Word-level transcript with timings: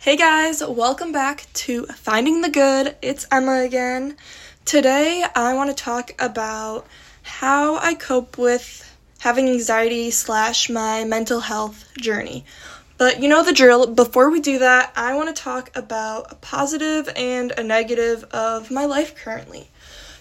Hey 0.00 0.16
guys, 0.16 0.62
welcome 0.64 1.10
back 1.10 1.48
to 1.54 1.84
Finding 1.86 2.40
the 2.40 2.48
Good. 2.48 2.94
It's 3.02 3.26
Emma 3.32 3.62
again. 3.64 4.16
Today 4.64 5.24
I 5.34 5.54
want 5.54 5.76
to 5.76 5.84
talk 5.84 6.12
about 6.20 6.86
how 7.24 7.78
I 7.78 7.94
cope 7.94 8.38
with 8.38 8.96
having 9.18 9.48
anxiety 9.48 10.12
slash 10.12 10.70
my 10.70 11.02
mental 11.02 11.40
health 11.40 11.92
journey. 11.98 12.44
But 12.96 13.20
you 13.20 13.28
know 13.28 13.42
the 13.42 13.52
drill. 13.52 13.88
Before 13.88 14.30
we 14.30 14.40
do 14.40 14.60
that, 14.60 14.92
I 14.94 15.16
want 15.16 15.34
to 15.34 15.42
talk 15.42 15.76
about 15.76 16.30
a 16.30 16.36
positive 16.36 17.08
and 17.16 17.50
a 17.58 17.64
negative 17.64 18.22
of 18.30 18.70
my 18.70 18.84
life 18.84 19.16
currently. 19.16 19.68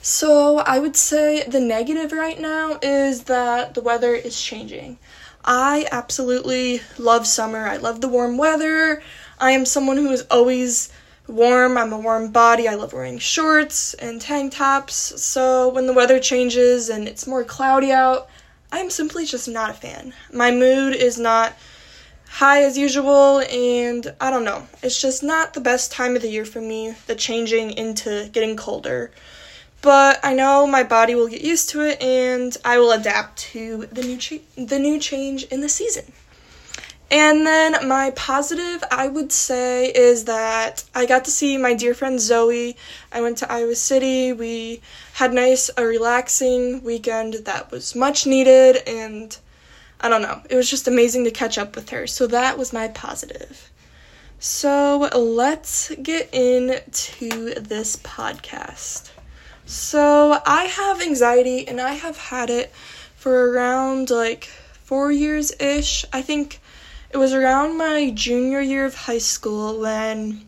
So 0.02 0.57
I 0.57 0.80
would 0.80 0.98
say 0.98 1.44
the 1.44 1.59
negative 1.59 2.12
right 2.14 2.39
now 2.39 2.80
is 2.82 3.25
that 3.25 3.75
the 3.75 3.82
weather 3.82 4.16
is 4.16 4.41
changing. 4.41 4.98
I 5.46 5.88
absolutely 5.91 6.82
love 6.98 7.28
summer. 7.28 7.68
I 7.68 7.78
love 7.78 8.02
the 8.02 8.09
warm 8.09 8.39
weather. 8.39 9.04
I 9.39 9.51
am 9.51 9.65
someone 9.65 9.97
who 9.97 10.09
is 10.11 10.25
always 10.31 10.91
warm. 11.27 11.78
I'm 11.78 11.93
a 11.93 12.00
warm 12.00 12.32
body. 12.32 12.68
I 12.68 12.73
love 12.73 12.93
wearing 12.93 13.19
shorts 13.19 13.93
and 13.95 14.19
tank 14.19 14.54
tops. 14.54 14.95
So 15.21 15.69
when 15.69 15.86
the 15.86 15.93
weather 15.93 16.19
changes 16.19 16.89
and 16.89 17.07
it's 17.07 17.28
more 17.28 17.43
cloudy 17.43 17.92
out, 17.92 18.29
I 18.71 18.79
am 18.79 18.89
simply 18.89 19.25
just 19.25 19.47
not 19.47 19.69
a 19.69 19.73
fan. 19.73 20.14
My 20.33 20.51
mood 20.51 20.95
is 20.95 21.19
not 21.19 21.54
high 22.28 22.64
as 22.64 22.78
usual, 22.78 23.39
and 23.39 24.14
I 24.19 24.29
don't 24.29 24.43
know. 24.43 24.68
It's 24.83 25.00
just 25.00 25.23
not 25.23 25.54
the 25.54 25.61
best 25.61 25.92
time 25.92 26.15
of 26.15 26.21
the 26.21 26.29
year 26.29 26.45
for 26.45 26.59
me, 26.59 26.95
the 27.06 27.15
changing 27.15 27.71
into 27.71 28.29
getting 28.33 28.57
colder. 28.57 29.11
But 29.81 30.19
I 30.23 30.33
know 30.33 30.67
my 30.67 30.83
body 30.83 31.15
will 31.15 31.28
get 31.28 31.42
used 31.42 31.69
to 31.69 31.81
it, 31.81 32.02
and 32.02 32.58
I 32.66 32.80
will 32.80 32.92
adapt 32.92 33.38
to 33.52 33.88
the 33.92 34.02
new 34.02 34.17
cha- 34.17 34.45
the 34.58 34.80
new 34.80 35.00
change 35.00 35.44
in 35.45 35.61
the 35.61 35.69
season. 35.69 36.11
And 37.09 37.47
then 37.47 37.88
my 37.88 38.11
positive, 38.11 38.84
I 38.92 39.08
would 39.08 39.31
say, 39.31 39.86
is 39.86 40.25
that 40.25 40.84
I 40.94 41.06
got 41.06 41.23
to 41.25 41.31
see 41.31 41.58
my 41.58 41.73
dear 41.73 41.94
friend 41.94 42.20
Zoe. 42.20 42.76
I 43.14 43.22
went 43.22 43.38
to 43.38 43.52
Iowa 43.52 43.76
City. 43.76 44.34
We 44.34 44.81
had 45.14 45.34
nice, 45.34 45.70
a 45.78 45.86
relaxing 45.86 46.84
weekend 46.84 47.46
that 47.46 47.72
was 47.72 47.96
much 47.96 48.28
needed, 48.28 48.84
and 48.86 49.38
I 50.02 50.09
don't 50.09 50.22
know, 50.22 50.42
it 50.50 50.56
was 50.56 50.70
just 50.70 50.88
amazing 50.88 51.23
to 51.23 51.31
catch 51.31 51.58
up 51.58 51.78
with 51.78 51.90
her. 51.92 52.08
So 52.08 52.28
that 52.28 52.58
was 52.58 52.73
my 52.73 52.90
positive. 52.90 53.72
So 54.40 55.09
let's 55.16 55.96
get 55.96 56.34
into 56.34 57.56
this 57.56 57.96
podcast. 57.96 59.12
So 59.66 60.42
I 60.46 60.66
have 60.66 61.02
anxiety, 61.02 61.66
and 61.68 61.80
I 61.80 61.94
have 61.94 62.18
had 62.18 62.50
it 62.50 62.74
for 63.16 63.50
around 63.52 64.09
like 64.09 64.44
four 64.84 65.09
years 65.09 65.53
ish. 65.59 66.06
I 66.12 66.22
think 66.22 66.59
it 67.09 67.17
was 67.17 67.33
around 67.33 67.77
my 67.77 68.11
junior 68.11 68.61
year 68.61 68.86
of 68.86 68.95
high 68.95 69.17
school 69.17 69.80
when 69.80 70.45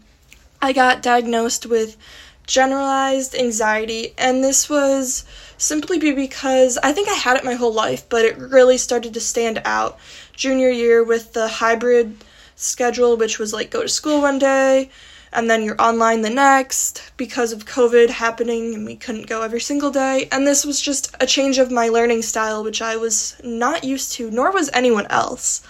I 0.61 0.73
got 0.73 1.01
diagnosed 1.01 1.65
with 1.65 1.97
generalized 2.45 3.35
anxiety, 3.35 4.13
and 4.17 4.43
this 4.43 4.69
was 4.69 5.23
simply 5.57 5.99
because 5.99 6.77
I 6.81 6.93
think 6.93 7.07
I 7.07 7.13
had 7.13 7.37
it 7.37 7.45
my 7.45 7.53
whole 7.53 7.73
life, 7.73 8.09
but 8.09 8.25
it 8.25 8.37
really 8.37 8.77
started 8.77 9.13
to 9.13 9.19
stand 9.19 9.61
out 9.65 9.99
junior 10.33 10.69
year 10.69 11.03
with 11.03 11.33
the 11.33 11.47
hybrid 11.47 12.23
schedule, 12.55 13.15
which 13.15 13.39
was 13.39 13.53
like 13.53 13.69
go 13.69 13.83
to 13.83 13.89
school 13.89 14.21
one 14.21 14.39
day 14.39 14.89
and 15.31 15.49
then 15.49 15.63
you're 15.63 15.79
online 15.81 16.21
the 16.21 16.29
next 16.29 17.11
because 17.17 17.51
of 17.51 17.65
COVID 17.65 18.09
happening 18.09 18.73
and 18.73 18.85
we 18.85 18.95
couldn't 18.95 19.27
go 19.27 19.41
every 19.41 19.61
single 19.61 19.91
day. 19.91 20.27
And 20.31 20.45
this 20.45 20.65
was 20.65 20.81
just 20.81 21.15
a 21.19 21.25
change 21.25 21.59
of 21.59 21.71
my 21.71 21.89
learning 21.89 22.23
style, 22.23 22.63
which 22.63 22.81
I 22.81 22.95
was 22.97 23.35
not 23.43 23.83
used 23.83 24.13
to, 24.13 24.31
nor 24.31 24.51
was 24.51 24.69
anyone 24.73 25.05
else. 25.07 25.61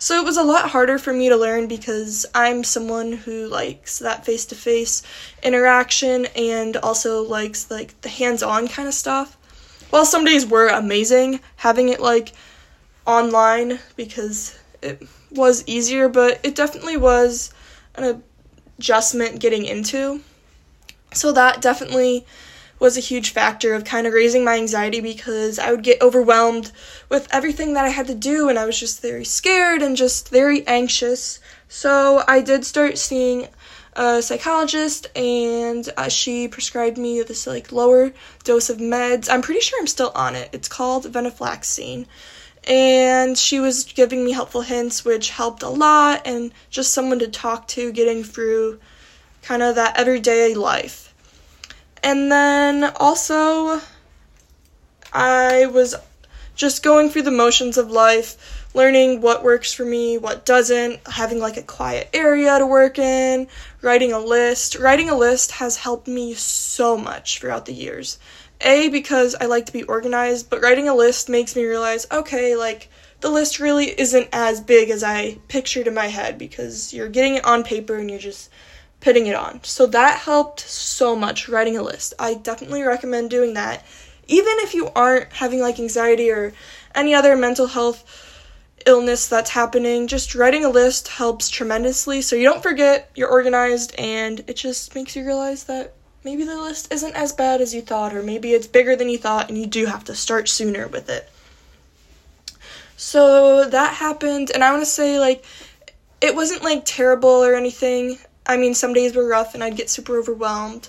So 0.00 0.20
it 0.20 0.24
was 0.24 0.36
a 0.36 0.44
lot 0.44 0.70
harder 0.70 0.98
for 0.98 1.12
me 1.12 1.28
to 1.28 1.36
learn 1.36 1.66
because 1.66 2.24
I'm 2.34 2.62
someone 2.62 3.12
who 3.12 3.48
likes 3.48 3.98
that 3.98 4.24
face 4.24 4.46
to 4.46 4.54
face 4.54 5.02
interaction 5.42 6.26
and 6.36 6.76
also 6.76 7.22
likes 7.22 7.70
like 7.70 8.00
the 8.02 8.08
hands 8.08 8.42
on 8.42 8.68
kind 8.68 8.86
of 8.86 8.94
stuff. 8.94 9.36
While 9.90 10.04
some 10.04 10.24
days 10.24 10.46
were 10.46 10.68
amazing, 10.68 11.40
having 11.56 11.88
it 11.88 12.00
like 12.00 12.32
online 13.06 13.80
because 13.96 14.56
it 14.82 15.02
was 15.32 15.64
easier, 15.66 16.08
but 16.08 16.38
it 16.44 16.54
definitely 16.54 16.96
was 16.96 17.52
an 17.96 18.22
adjustment 18.78 19.40
getting 19.40 19.64
into. 19.64 20.20
So 21.12 21.32
that 21.32 21.60
definitely 21.60 22.24
was 22.78 22.96
a 22.96 23.00
huge 23.00 23.30
factor 23.30 23.74
of 23.74 23.84
kind 23.84 24.06
of 24.06 24.12
raising 24.12 24.44
my 24.44 24.56
anxiety 24.56 25.00
because 25.00 25.58
I 25.58 25.70
would 25.70 25.82
get 25.82 26.00
overwhelmed 26.00 26.70
with 27.08 27.28
everything 27.32 27.74
that 27.74 27.84
I 27.84 27.88
had 27.88 28.06
to 28.06 28.14
do 28.14 28.48
and 28.48 28.58
I 28.58 28.66
was 28.66 28.78
just 28.78 29.02
very 29.02 29.24
scared 29.24 29.82
and 29.82 29.96
just 29.96 30.28
very 30.28 30.66
anxious. 30.66 31.40
So 31.68 32.22
I 32.28 32.40
did 32.40 32.64
start 32.64 32.98
seeing 32.98 33.48
a 33.94 34.22
psychologist 34.22 35.08
and 35.16 35.88
uh, 35.96 36.08
she 36.08 36.46
prescribed 36.46 36.98
me 36.98 37.22
this 37.22 37.46
like 37.46 37.72
lower 37.72 38.12
dose 38.44 38.70
of 38.70 38.78
meds. 38.78 39.28
I'm 39.30 39.42
pretty 39.42 39.60
sure 39.60 39.78
I'm 39.80 39.88
still 39.88 40.12
on 40.14 40.36
it. 40.36 40.50
It's 40.52 40.68
called 40.68 41.04
venlafaxine. 41.12 42.06
And 42.64 43.36
she 43.36 43.60
was 43.60 43.84
giving 43.84 44.24
me 44.24 44.32
helpful 44.32 44.60
hints 44.60 45.04
which 45.04 45.30
helped 45.30 45.62
a 45.62 45.68
lot 45.68 46.22
and 46.26 46.52
just 46.70 46.92
someone 46.92 47.18
to 47.18 47.28
talk 47.28 47.66
to 47.68 47.90
getting 47.92 48.22
through 48.22 48.78
kind 49.42 49.62
of 49.62 49.74
that 49.74 49.98
everyday 49.98 50.54
life. 50.54 51.07
And 52.02 52.30
then 52.30 52.92
also, 52.96 53.80
I 55.12 55.66
was 55.66 55.94
just 56.54 56.82
going 56.82 57.08
through 57.08 57.22
the 57.22 57.30
motions 57.30 57.78
of 57.78 57.90
life, 57.90 58.66
learning 58.74 59.20
what 59.20 59.44
works 59.44 59.72
for 59.72 59.84
me, 59.84 60.18
what 60.18 60.44
doesn't, 60.44 61.00
having 61.06 61.38
like 61.38 61.56
a 61.56 61.62
quiet 61.62 62.10
area 62.12 62.58
to 62.58 62.66
work 62.66 62.98
in, 62.98 63.46
writing 63.80 64.12
a 64.12 64.18
list. 64.18 64.76
Writing 64.76 65.08
a 65.08 65.16
list 65.16 65.52
has 65.52 65.76
helped 65.76 66.08
me 66.08 66.34
so 66.34 66.96
much 66.96 67.38
throughout 67.38 67.66
the 67.66 67.72
years. 67.72 68.18
A, 68.60 68.88
because 68.88 69.36
I 69.40 69.46
like 69.46 69.66
to 69.66 69.72
be 69.72 69.84
organized, 69.84 70.50
but 70.50 70.60
writing 70.60 70.88
a 70.88 70.94
list 70.94 71.28
makes 71.28 71.54
me 71.54 71.64
realize 71.64 72.06
okay, 72.10 72.56
like, 72.56 72.88
the 73.20 73.30
list 73.30 73.58
really 73.58 73.86
isn't 73.98 74.28
as 74.32 74.60
big 74.60 74.90
as 74.90 75.02
I 75.02 75.38
pictured 75.48 75.86
in 75.88 75.94
my 75.94 76.06
head 76.06 76.38
because 76.38 76.92
you're 76.92 77.08
getting 77.08 77.36
it 77.36 77.44
on 77.44 77.64
paper 77.64 77.96
and 77.96 78.08
you're 78.08 78.18
just 78.18 78.50
putting 79.00 79.26
it 79.26 79.34
on. 79.34 79.62
So 79.62 79.86
that 79.86 80.20
helped 80.20 80.60
so 80.60 81.14
much 81.14 81.48
writing 81.48 81.76
a 81.76 81.82
list. 81.82 82.14
I 82.18 82.34
definitely 82.34 82.82
recommend 82.82 83.30
doing 83.30 83.54
that. 83.54 83.84
Even 84.26 84.54
if 84.58 84.74
you 84.74 84.90
aren't 84.94 85.32
having 85.32 85.60
like 85.60 85.78
anxiety 85.78 86.30
or 86.30 86.52
any 86.94 87.14
other 87.14 87.36
mental 87.36 87.68
health 87.68 88.24
illness 88.86 89.26
that's 89.26 89.50
happening, 89.50 90.06
just 90.06 90.34
writing 90.34 90.64
a 90.64 90.68
list 90.68 91.08
helps 91.08 91.48
tremendously 91.48 92.22
so 92.22 92.36
you 92.36 92.44
don't 92.44 92.62
forget, 92.62 93.10
you're 93.14 93.28
organized, 93.28 93.94
and 93.98 94.40
it 94.46 94.56
just 94.56 94.94
makes 94.94 95.14
you 95.14 95.24
realize 95.24 95.64
that 95.64 95.94
maybe 96.24 96.44
the 96.44 96.60
list 96.60 96.92
isn't 96.92 97.14
as 97.14 97.32
bad 97.32 97.60
as 97.60 97.74
you 97.74 97.82
thought, 97.82 98.14
or 98.14 98.22
maybe 98.22 98.52
it's 98.52 98.66
bigger 98.66 98.96
than 98.96 99.08
you 99.08 99.18
thought, 99.18 99.48
and 99.48 99.58
you 99.58 99.66
do 99.66 99.86
have 99.86 100.04
to 100.04 100.14
start 100.14 100.48
sooner 100.48 100.88
with 100.88 101.08
it. 101.08 101.30
So 102.96 103.64
that 103.68 103.94
happened, 103.94 104.50
and 104.52 104.64
I 104.64 104.72
want 104.72 104.82
to 104.82 104.90
say, 104.90 105.18
like, 105.18 105.44
it 106.20 106.34
wasn't 106.34 106.64
like 106.64 106.82
terrible 106.84 107.28
or 107.28 107.54
anything. 107.54 108.18
I 108.48 108.56
mean, 108.56 108.74
some 108.74 108.94
days 108.94 109.14
were 109.14 109.28
rough 109.28 109.54
and 109.54 109.62
I'd 109.62 109.76
get 109.76 109.90
super 109.90 110.18
overwhelmed. 110.18 110.88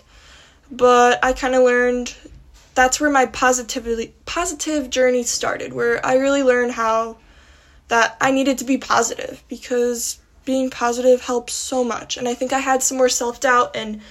But 0.71 1.23
I 1.23 1.33
kind 1.33 1.55
of 1.55 1.63
learned 1.63 2.15
that's 2.73 2.99
where 2.99 3.09
my 3.09 3.25
positivity 3.25 4.13
positive 4.25 4.89
journey 4.89 5.23
started, 5.23 5.73
where 5.73 6.03
I 6.05 6.15
really 6.15 6.43
learned 6.43 6.71
how 6.71 7.17
that 7.89 8.15
I 8.21 8.31
needed 8.31 8.59
to 8.59 8.65
be 8.65 8.77
positive 8.77 9.43
because 9.49 10.19
being 10.45 10.69
positive 10.69 11.21
helps 11.21 11.53
so 11.53 11.83
much. 11.83 12.17
And 12.17 12.27
I 12.27 12.33
think 12.33 12.53
I 12.53 12.59
had 12.59 12.81
some 12.81 12.97
more 12.97 13.09
self-doubt 13.09 13.75
and 13.75 14.01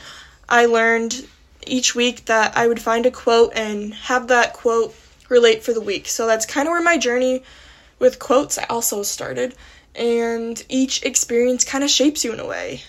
I 0.48 0.66
learned 0.66 1.26
each 1.66 1.94
week 1.94 2.26
that 2.26 2.56
I 2.56 2.66
would 2.66 2.80
find 2.80 3.06
a 3.06 3.10
quote 3.10 3.52
and 3.54 3.94
have 3.94 4.28
that 4.28 4.52
quote 4.52 4.94
relate 5.28 5.62
for 5.62 5.72
the 5.72 5.80
week. 5.80 6.08
So 6.08 6.26
that's 6.26 6.46
kind 6.46 6.66
of 6.66 6.72
where 6.72 6.82
my 6.82 6.98
journey 6.98 7.42
with 7.98 8.18
quotes 8.18 8.58
also 8.68 9.02
started. 9.02 9.54
And 9.94 10.62
each 10.68 11.02
experience 11.04 11.64
kind 11.64 11.82
of 11.82 11.90
shapes 11.90 12.24
you 12.24 12.32
in 12.32 12.40
a 12.40 12.46
way. 12.46 12.82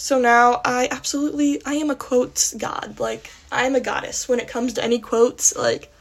So 0.00 0.18
now 0.18 0.62
I 0.64 0.88
absolutely 0.90 1.60
I 1.66 1.74
am 1.74 1.90
a 1.90 1.94
quotes 1.94 2.54
god. 2.54 2.98
Like 2.98 3.30
I 3.52 3.66
am 3.66 3.74
a 3.74 3.80
goddess 3.80 4.30
when 4.30 4.40
it 4.40 4.48
comes 4.48 4.72
to 4.72 4.82
any 4.82 4.98
quotes. 4.98 5.54
Like 5.54 5.92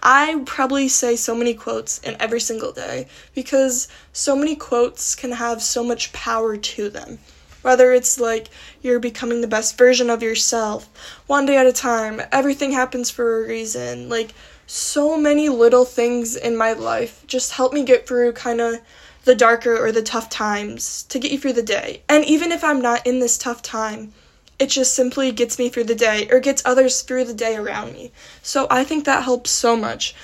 I 0.00 0.42
probably 0.44 0.88
say 0.88 1.14
so 1.14 1.36
many 1.36 1.54
quotes 1.54 1.98
in 2.00 2.16
every 2.18 2.40
single 2.40 2.72
day 2.72 3.06
because 3.32 3.86
so 4.12 4.34
many 4.34 4.56
quotes 4.56 5.14
can 5.14 5.30
have 5.30 5.62
so 5.62 5.84
much 5.84 6.12
power 6.12 6.56
to 6.56 6.90
them. 6.90 7.20
Whether 7.62 7.92
it's 7.92 8.18
like 8.18 8.48
you're 8.82 8.98
becoming 8.98 9.40
the 9.40 9.46
best 9.46 9.78
version 9.78 10.10
of 10.10 10.20
yourself, 10.20 10.88
one 11.28 11.46
day 11.46 11.56
at 11.56 11.64
a 11.64 11.72
time, 11.72 12.20
everything 12.32 12.72
happens 12.72 13.08
for 13.08 13.44
a 13.44 13.46
reason. 13.46 14.08
Like 14.08 14.34
so 14.66 15.16
many 15.16 15.48
little 15.48 15.84
things 15.84 16.34
in 16.34 16.56
my 16.56 16.72
life 16.72 17.24
just 17.28 17.52
help 17.52 17.72
me 17.72 17.84
get 17.84 18.08
through 18.08 18.32
kind 18.32 18.60
of 18.60 18.80
the 19.24 19.34
darker 19.34 19.76
or 19.76 19.90
the 19.90 20.02
tough 20.02 20.28
times 20.28 21.02
to 21.04 21.18
get 21.18 21.32
you 21.32 21.38
through 21.38 21.54
the 21.54 21.62
day. 21.62 22.02
And 22.08 22.24
even 22.24 22.52
if 22.52 22.62
I'm 22.62 22.80
not 22.80 23.06
in 23.06 23.20
this 23.20 23.38
tough 23.38 23.62
time, 23.62 24.12
it 24.58 24.68
just 24.68 24.94
simply 24.94 25.32
gets 25.32 25.58
me 25.58 25.68
through 25.68 25.84
the 25.84 25.94
day 25.94 26.28
or 26.30 26.40
gets 26.40 26.62
others 26.64 27.02
through 27.02 27.24
the 27.24 27.34
day 27.34 27.56
around 27.56 27.92
me. 27.92 28.12
So 28.42 28.66
I 28.70 28.84
think 28.84 29.04
that 29.04 29.24
helps 29.24 29.50
so 29.50 29.76
much. 29.76 30.14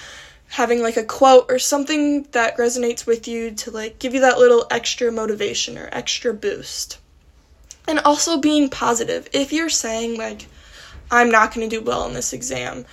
Having 0.49 0.83
like 0.83 0.97
a 0.97 1.05
quote 1.05 1.47
or 1.49 1.59
something 1.59 2.25
that 2.33 2.59
resonates 2.59 3.07
with 3.07 3.27
you 3.27 3.53
to 3.53 3.71
like 3.71 3.99
give 3.99 4.15
you 4.15 4.21
that 4.21 4.39
little 4.39 4.67
extra 4.71 5.11
motivation 5.11 5.79
or 5.79 5.89
extra 5.93 6.35
boost. 6.35 6.99
And 7.89 7.99
also 8.01 8.39
being 8.39 8.69
positive. 8.69 9.29
If 9.33 9.53
you're 9.53 9.71
saying, 9.71 10.19
like, 10.19 10.47
I'm 11.11 11.31
not 11.31 11.55
going 11.55 11.69
to 11.69 11.77
do 11.77 11.83
well 11.85 12.07
in 12.07 12.15
this 12.15 12.33
exam, 12.33 12.85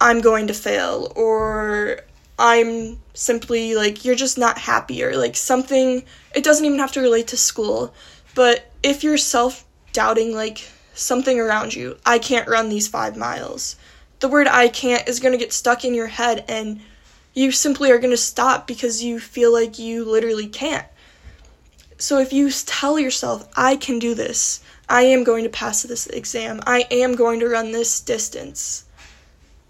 I'm 0.00 0.20
going 0.20 0.48
to 0.48 0.54
fail, 0.54 1.12
or 1.14 2.00
I'm 2.38 3.00
simply 3.14 3.74
like, 3.74 4.04
you're 4.04 4.14
just 4.14 4.38
not 4.38 4.58
happy, 4.58 5.04
or 5.04 5.16
like 5.16 5.36
something, 5.36 6.04
it 6.34 6.44
doesn't 6.44 6.64
even 6.64 6.78
have 6.78 6.92
to 6.92 7.00
relate 7.00 7.28
to 7.28 7.36
school. 7.36 7.94
But 8.34 8.70
if 8.82 9.04
you're 9.04 9.18
self 9.18 9.64
doubting, 9.92 10.34
like, 10.34 10.68
something 10.94 11.38
around 11.38 11.74
you, 11.74 11.98
I 12.04 12.18
can't 12.18 12.48
run 12.48 12.68
these 12.68 12.88
five 12.88 13.16
miles, 13.16 13.76
the 14.20 14.28
word 14.28 14.46
I 14.46 14.68
can't 14.68 15.08
is 15.08 15.20
going 15.20 15.32
to 15.32 15.38
get 15.38 15.52
stuck 15.52 15.84
in 15.84 15.94
your 15.94 16.06
head 16.06 16.44
and 16.48 16.80
you 17.34 17.50
simply 17.50 17.90
are 17.90 17.98
going 17.98 18.12
to 18.12 18.16
stop 18.16 18.66
because 18.66 19.02
you 19.02 19.18
feel 19.18 19.52
like 19.52 19.78
you 19.78 20.04
literally 20.04 20.46
can't. 20.46 20.86
So 21.98 22.18
if 22.18 22.32
you 22.32 22.50
tell 22.50 22.98
yourself, 22.98 23.48
I 23.56 23.76
can 23.76 23.98
do 23.98 24.14
this, 24.14 24.60
I 24.88 25.02
am 25.02 25.24
going 25.24 25.44
to 25.44 25.50
pass 25.50 25.82
this 25.82 26.06
exam, 26.08 26.60
I 26.66 26.86
am 26.90 27.14
going 27.14 27.40
to 27.40 27.48
run 27.48 27.72
this 27.72 28.00
distance, 28.00 28.84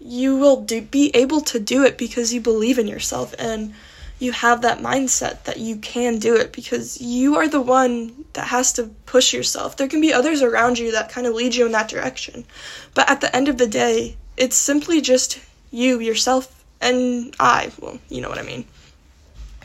you 0.03 0.37
will 0.37 0.61
do, 0.61 0.81
be 0.81 1.11
able 1.13 1.41
to 1.41 1.59
do 1.59 1.83
it 1.83 1.97
because 1.97 2.33
you 2.33 2.41
believe 2.41 2.77
in 2.77 2.87
yourself 2.87 3.33
and 3.39 3.73
you 4.19 4.31
have 4.31 4.61
that 4.61 4.79
mindset 4.79 5.43
that 5.43 5.57
you 5.57 5.75
can 5.77 6.17
do 6.17 6.35
it 6.35 6.53
because 6.53 7.01
you 7.01 7.35
are 7.35 7.47
the 7.47 7.61
one 7.61 8.25
that 8.33 8.47
has 8.47 8.73
to 8.73 8.83
push 9.05 9.33
yourself. 9.33 9.75
There 9.75 9.87
can 9.87 10.01
be 10.01 10.13
others 10.13 10.41
around 10.41 10.79
you 10.79 10.91
that 10.91 11.09
kind 11.09 11.27
of 11.27 11.33
lead 11.33 11.55
you 11.55 11.65
in 11.65 11.71
that 11.73 11.89
direction. 11.89 12.45
But 12.93 13.09
at 13.09 13.21
the 13.21 13.35
end 13.35 13.49
of 13.49 13.57
the 13.57 13.67
day, 13.67 14.15
it's 14.37 14.55
simply 14.55 15.01
just 15.01 15.39
you, 15.71 15.99
yourself, 15.99 16.63
and 16.79 17.35
I. 17.39 17.71
Well, 17.79 17.99
you 18.09 18.21
know 18.21 18.29
what 18.29 18.39
I 18.39 18.43
mean. 18.43 18.65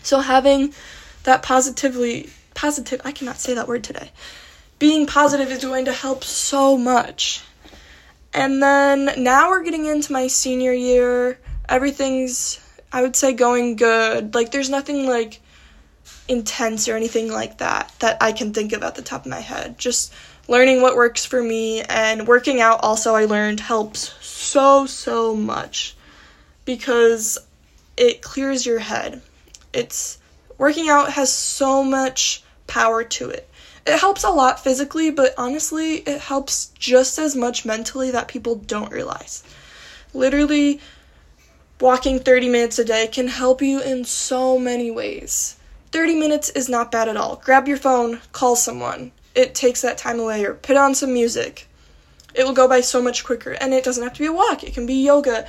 So 0.03 0.21
having 0.21 0.73
that 1.25 1.43
positively 1.43 2.31
positive 2.55 3.01
I 3.05 3.13
cannot 3.13 3.39
say 3.39 3.55
that 3.55 3.69
word 3.69 3.85
today. 3.85 4.11
Being 4.81 5.07
positive 5.07 5.49
is 5.51 5.63
going 5.63 5.85
to 5.85 5.93
help 5.93 6.25
so 6.25 6.77
much. 6.77 7.43
And 8.35 8.63
then 8.63 9.11
now 9.23 9.51
we're 9.51 9.63
getting 9.63 9.87
into 9.87 10.13
my 10.13 10.27
senior 10.27 10.73
year. 10.73 11.39
Everything's 11.69 12.61
I 12.93 13.03
would 13.03 13.17
say 13.17 13.33
going 13.33 13.77
good. 13.77 14.35
Like 14.35 14.51
there's 14.51 14.71
nothing 14.71 15.07
like 15.07 15.41
intense 16.27 16.89
or 16.89 16.97
anything 16.97 17.31
like 17.31 17.59
that 17.59 17.93
that 18.01 18.19
I 18.21 18.33
can 18.33 18.53
think 18.53 18.73
of 18.73 18.83
at 18.83 18.95
the 18.95 19.03
top 19.03 19.25
of 19.25 19.31
my 19.31 19.41
head. 19.41 19.79
Just 19.79 20.13
learning 20.47 20.81
what 20.81 20.97
works 20.97 21.25
for 21.25 21.43
me 21.43 21.83
and 21.83 22.27
working 22.27 22.61
out 22.61 22.81
also 22.83 23.15
I 23.15 23.27
learned 23.27 23.61
helps 23.61 24.15
so 24.25 24.87
so 24.87 25.35
much 25.35 25.97
because 26.65 27.39
it 27.97 28.23
clears 28.23 28.65
your 28.65 28.79
head. 28.79 29.21
It's 29.73 30.19
working 30.57 30.89
out 30.89 31.13
has 31.13 31.33
so 31.33 31.85
much 31.85 32.43
power 32.67 33.05
to 33.05 33.31
it. 33.31 33.48
It 33.89 34.01
helps 34.01 34.23
a 34.23 34.29
lot 34.29 34.63
physically, 34.63 35.11
but 35.11 35.33
honestly, 35.39 36.01
it 36.01 36.21
helps 36.21 36.67
just 36.79 37.19
as 37.19 37.35
much 37.35 37.65
mentally 37.65 38.11
that 38.11 38.29
people 38.29 38.57
don't 38.57 38.93
realize. 38.93 39.43
Literally, 40.13 40.79
walking 41.81 42.19
30 42.19 42.51
minutes 42.51 42.79
a 42.79 42.85
day 42.85 43.07
can 43.07 43.29
help 43.29 43.63
you 43.63 43.81
in 43.81 44.05
so 44.05 44.59
many 44.59 44.91
ways. 44.91 45.57
30 45.91 46.17
minutes 46.17 46.51
is 46.51 46.69
not 46.69 46.93
bad 46.93 47.09
at 47.09 47.17
all. 47.17 47.37
Grab 47.37 47.67
your 47.67 47.79
phone, 47.79 48.21
call 48.33 48.57
someone. 48.57 49.11
It 49.35 49.55
takes 49.55 49.81
that 49.81 49.97
time 49.97 50.21
away, 50.21 50.45
or 50.45 50.53
put 50.53 50.77
on 50.77 50.95
some 50.95 51.15
music. 51.15 51.67
It 52.35 52.45
will 52.45 52.53
go 52.53 52.69
by 52.69 52.83
so 52.83 53.01
much 53.01 53.25
quicker, 53.25 53.53
and 53.53 53.73
it 53.73 53.85
doesn't 53.85 54.05
have 54.05 54.13
to 54.13 54.21
be 54.21 54.27
a 54.27 54.33
walk, 54.35 54.65
it 54.65 54.75
can 54.75 54.85
be 54.85 55.03
yoga. 55.03 55.47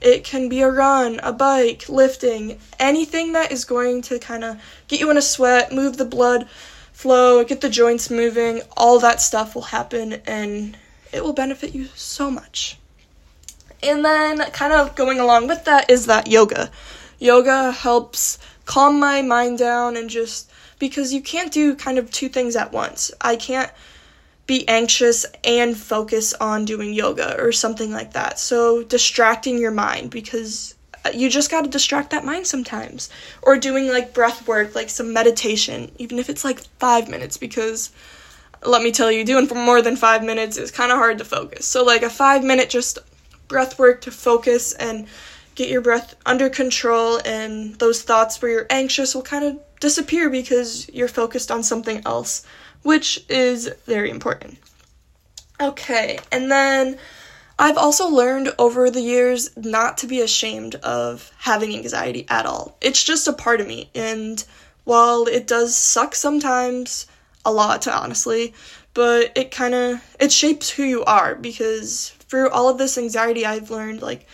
It 0.00 0.24
can 0.24 0.48
be 0.48 0.62
a 0.62 0.70
run, 0.70 1.20
a 1.22 1.32
bike, 1.32 1.90
lifting, 1.90 2.58
anything 2.78 3.34
that 3.34 3.52
is 3.52 3.66
going 3.66 4.02
to 4.02 4.18
kind 4.18 4.42
of 4.42 4.56
get 4.88 4.98
you 4.98 5.10
in 5.10 5.16
a 5.18 5.22
sweat, 5.22 5.72
move 5.72 5.98
the 5.98 6.04
blood 6.04 6.48
flow, 7.02 7.42
get 7.42 7.60
the 7.60 7.68
joints 7.68 8.10
moving, 8.10 8.62
all 8.76 9.00
that 9.00 9.20
stuff 9.20 9.56
will 9.56 9.62
happen 9.62 10.14
and 10.24 10.76
it 11.12 11.24
will 11.24 11.32
benefit 11.32 11.74
you 11.74 11.86
so 11.96 12.30
much. 12.30 12.78
And 13.82 14.04
then, 14.04 14.38
kind 14.52 14.72
of 14.72 14.94
going 14.94 15.18
along 15.18 15.48
with 15.48 15.64
that, 15.64 15.90
is 15.90 16.06
that 16.06 16.28
yoga. 16.28 16.70
Yoga 17.18 17.72
helps 17.72 18.38
calm 18.66 19.00
my 19.00 19.20
mind 19.20 19.58
down 19.58 19.96
and 19.96 20.08
just 20.08 20.48
because 20.78 21.12
you 21.12 21.20
can't 21.20 21.52
do 21.52 21.74
kind 21.74 21.98
of 21.98 22.08
two 22.12 22.28
things 22.28 22.54
at 22.54 22.72
once. 22.72 23.10
I 23.20 23.34
can't 23.34 23.72
be 24.46 24.66
anxious 24.68 25.26
and 25.42 25.76
focus 25.76 26.34
on 26.34 26.64
doing 26.64 26.94
yoga 26.94 27.36
or 27.40 27.50
something 27.50 27.90
like 27.90 28.12
that. 28.12 28.38
So, 28.38 28.84
distracting 28.84 29.58
your 29.58 29.72
mind 29.72 30.10
because 30.10 30.76
you 31.12 31.28
just 31.28 31.50
got 31.50 31.62
to 31.62 31.70
distract 31.70 32.10
that 32.10 32.24
mind 32.24 32.46
sometimes. 32.46 33.10
Or 33.42 33.56
doing 33.56 33.88
like 33.88 34.14
breath 34.14 34.46
work, 34.46 34.74
like 34.74 34.90
some 34.90 35.12
meditation, 35.12 35.90
even 35.98 36.18
if 36.18 36.28
it's 36.28 36.44
like 36.44 36.60
five 36.78 37.08
minutes, 37.08 37.36
because 37.36 37.90
let 38.64 38.82
me 38.82 38.92
tell 38.92 39.10
you, 39.10 39.24
doing 39.24 39.46
for 39.46 39.54
more 39.54 39.82
than 39.82 39.96
five 39.96 40.22
minutes 40.22 40.56
is 40.56 40.70
kind 40.70 40.92
of 40.92 40.98
hard 40.98 41.18
to 41.18 41.24
focus. 41.24 41.66
So, 41.66 41.84
like 41.84 42.02
a 42.02 42.10
five 42.10 42.44
minute 42.44 42.70
just 42.70 42.98
breath 43.48 43.78
work 43.78 44.00
to 44.02 44.10
focus 44.10 44.72
and 44.72 45.06
get 45.54 45.68
your 45.68 45.80
breath 45.80 46.14
under 46.24 46.48
control, 46.48 47.20
and 47.24 47.74
those 47.76 48.02
thoughts 48.02 48.40
where 48.40 48.50
you're 48.50 48.66
anxious 48.70 49.14
will 49.14 49.22
kind 49.22 49.44
of 49.44 49.58
disappear 49.80 50.30
because 50.30 50.88
you're 50.90 51.08
focused 51.08 51.50
on 51.50 51.62
something 51.62 52.02
else, 52.06 52.46
which 52.82 53.24
is 53.28 53.70
very 53.86 54.10
important. 54.10 54.58
Okay, 55.60 56.18
and 56.30 56.50
then 56.50 56.98
I've 57.62 57.78
also 57.78 58.08
learned 58.08 58.52
over 58.58 58.90
the 58.90 59.00
years 59.00 59.56
not 59.56 59.98
to 59.98 60.08
be 60.08 60.20
ashamed 60.20 60.74
of 60.74 61.30
having 61.38 61.76
anxiety 61.76 62.26
at 62.28 62.44
all. 62.44 62.76
It's 62.80 63.04
just 63.04 63.28
a 63.28 63.32
part 63.32 63.60
of 63.60 63.68
me, 63.68 63.88
and 63.94 64.44
while 64.82 65.26
it 65.26 65.46
does 65.46 65.76
suck 65.76 66.16
sometimes, 66.16 67.06
a 67.44 67.52
lot 67.52 67.82
to 67.82 67.96
honestly, 67.96 68.52
but 68.94 69.30
it 69.36 69.52
kind 69.52 69.74
of 69.74 70.16
it 70.18 70.32
shapes 70.32 70.70
who 70.70 70.82
you 70.82 71.04
are 71.04 71.36
because 71.36 72.10
through 72.28 72.50
all 72.50 72.68
of 72.68 72.78
this 72.78 72.98
anxiety 72.98 73.46
I've 73.46 73.70
learned 73.70 74.02
like 74.02 74.26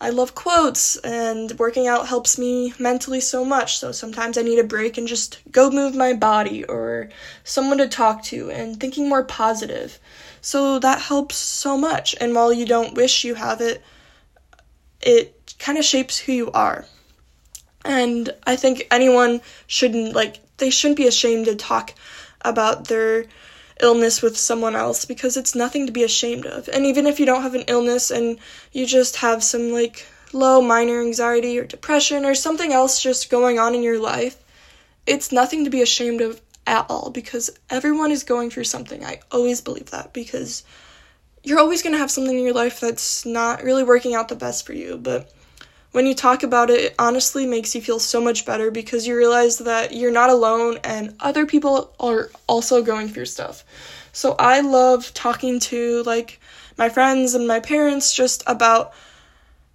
I 0.00 0.10
love 0.10 0.34
quotes 0.34 0.96
and 0.96 1.56
working 1.60 1.86
out 1.86 2.08
helps 2.08 2.36
me 2.36 2.74
mentally 2.80 3.20
so 3.20 3.44
much. 3.44 3.78
So 3.78 3.92
sometimes 3.92 4.36
I 4.36 4.42
need 4.42 4.58
a 4.58 4.64
break 4.64 4.98
and 4.98 5.06
just 5.06 5.38
go 5.52 5.70
move 5.70 5.94
my 5.94 6.14
body 6.14 6.64
or 6.64 7.10
someone 7.44 7.78
to 7.78 7.86
talk 7.86 8.24
to 8.24 8.50
and 8.50 8.80
thinking 8.80 9.08
more 9.08 9.22
positive. 9.22 10.00
So 10.42 10.80
that 10.80 11.00
helps 11.00 11.36
so 11.36 11.78
much. 11.78 12.14
And 12.20 12.34
while 12.34 12.52
you 12.52 12.66
don't 12.66 12.94
wish 12.94 13.24
you 13.24 13.36
have 13.36 13.60
it, 13.60 13.82
it 15.00 15.54
kind 15.58 15.78
of 15.78 15.84
shapes 15.84 16.18
who 16.18 16.32
you 16.32 16.50
are. 16.50 16.84
And 17.84 18.30
I 18.44 18.56
think 18.56 18.86
anyone 18.90 19.40
shouldn't, 19.66 20.14
like, 20.14 20.40
they 20.58 20.70
shouldn't 20.70 20.98
be 20.98 21.06
ashamed 21.06 21.46
to 21.46 21.54
talk 21.54 21.94
about 22.42 22.88
their 22.88 23.26
illness 23.80 24.20
with 24.20 24.36
someone 24.36 24.76
else 24.76 25.04
because 25.04 25.36
it's 25.36 25.54
nothing 25.54 25.86
to 25.86 25.92
be 25.92 26.04
ashamed 26.04 26.46
of. 26.46 26.68
And 26.68 26.86
even 26.86 27.06
if 27.06 27.18
you 27.18 27.26
don't 27.26 27.42
have 27.42 27.54
an 27.54 27.64
illness 27.68 28.10
and 28.10 28.38
you 28.72 28.84
just 28.84 29.16
have 29.16 29.42
some, 29.42 29.70
like, 29.70 30.06
low 30.32 30.60
minor 30.60 31.00
anxiety 31.00 31.58
or 31.58 31.64
depression 31.64 32.24
or 32.24 32.34
something 32.34 32.72
else 32.72 33.00
just 33.00 33.30
going 33.30 33.58
on 33.58 33.74
in 33.74 33.82
your 33.82 34.00
life, 34.00 34.36
it's 35.06 35.32
nothing 35.32 35.64
to 35.64 35.70
be 35.70 35.82
ashamed 35.82 36.20
of 36.20 36.40
at 36.66 36.86
all 36.88 37.10
because 37.10 37.50
everyone 37.70 38.10
is 38.10 38.24
going 38.24 38.50
through 38.50 38.64
something. 38.64 39.04
I 39.04 39.20
always 39.30 39.60
believe 39.60 39.90
that 39.90 40.12
because 40.12 40.64
you're 41.42 41.58
always 41.58 41.82
going 41.82 41.92
to 41.92 41.98
have 41.98 42.10
something 42.10 42.36
in 42.36 42.44
your 42.44 42.54
life 42.54 42.80
that's 42.80 43.26
not 43.26 43.62
really 43.62 43.82
working 43.82 44.14
out 44.14 44.28
the 44.28 44.36
best 44.36 44.64
for 44.64 44.72
you, 44.72 44.96
but 44.96 45.32
when 45.90 46.06
you 46.06 46.14
talk 46.14 46.42
about 46.42 46.70
it, 46.70 46.80
it 46.80 46.94
honestly 46.98 47.46
makes 47.46 47.74
you 47.74 47.82
feel 47.82 47.98
so 47.98 48.20
much 48.20 48.46
better 48.46 48.70
because 48.70 49.06
you 49.06 49.16
realize 49.16 49.58
that 49.58 49.92
you're 49.92 50.10
not 50.12 50.30
alone 50.30 50.78
and 50.84 51.14
other 51.20 51.44
people 51.44 51.94
are 52.00 52.30
also 52.46 52.82
going 52.82 53.08
through 53.08 53.26
stuff. 53.26 53.64
So 54.12 54.34
I 54.38 54.60
love 54.60 55.12
talking 55.14 55.60
to 55.60 56.02
like 56.04 56.40
my 56.78 56.88
friends 56.88 57.34
and 57.34 57.46
my 57.46 57.60
parents 57.60 58.14
just 58.14 58.42
about 58.46 58.94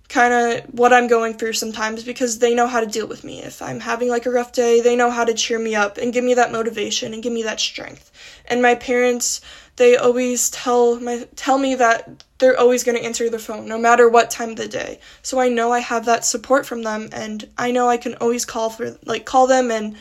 kind 0.10 0.34
of 0.34 0.66
what 0.74 0.94
I'm 0.94 1.08
going 1.08 1.34
through 1.34 1.54
sometimes 1.54 2.04
because 2.04 2.40
they 2.40 2.56
know 2.56 2.68
how 2.68 2.80
to 2.80 2.86
deal 2.86 3.08
with 3.08 3.24
me. 3.24 3.44
If 3.44 3.62
I'm 3.62 3.82
having 3.82 4.08
like 4.08 4.26
a 4.26 4.32
rough 4.32 4.54
day, 4.54 4.80
they 4.80 4.96
know 4.96 5.12
how 5.12 5.26
to 5.26 5.34
cheer 5.34 5.60
me 5.60 5.76
up 5.76 5.98
and 5.98 6.14
give 6.14 6.24
me 6.24 6.34
that 6.36 6.52
motivation 6.52 7.14
and 7.14 7.22
give 7.22 7.34
me 7.34 7.44
that 7.44 7.60
strength. 7.60 8.12
And 8.46 8.62
my 8.62 8.76
parents, 8.76 9.42
they 9.76 9.98
always 9.98 10.50
tell 10.50 11.00
my 11.00 11.28
tell 11.36 11.58
me 11.58 11.76
that 11.76 12.24
they're 12.38 12.58
always 12.58 12.84
going 12.84 12.98
to 12.98 13.04
answer 13.04 13.30
their 13.30 13.40
phone 13.40 13.68
no 13.68 13.78
matter 13.78 14.08
what 14.08 14.32
time 14.32 14.52
of 14.52 14.56
the 14.56 14.68
day. 14.68 15.00
So 15.24 15.40
I 15.40 15.50
know 15.50 15.74
I 15.74 15.80
have 15.80 16.06
that 16.06 16.24
support 16.24 16.66
from 16.66 16.84
them 16.84 17.10
and 17.12 17.48
I 17.58 17.72
know 17.72 17.90
I 17.90 17.98
can 17.98 18.16
always 18.16 18.46
call 18.46 18.70
for 18.70 18.98
like 19.06 19.26
call 19.26 19.46
them 19.46 19.72
and 19.72 19.98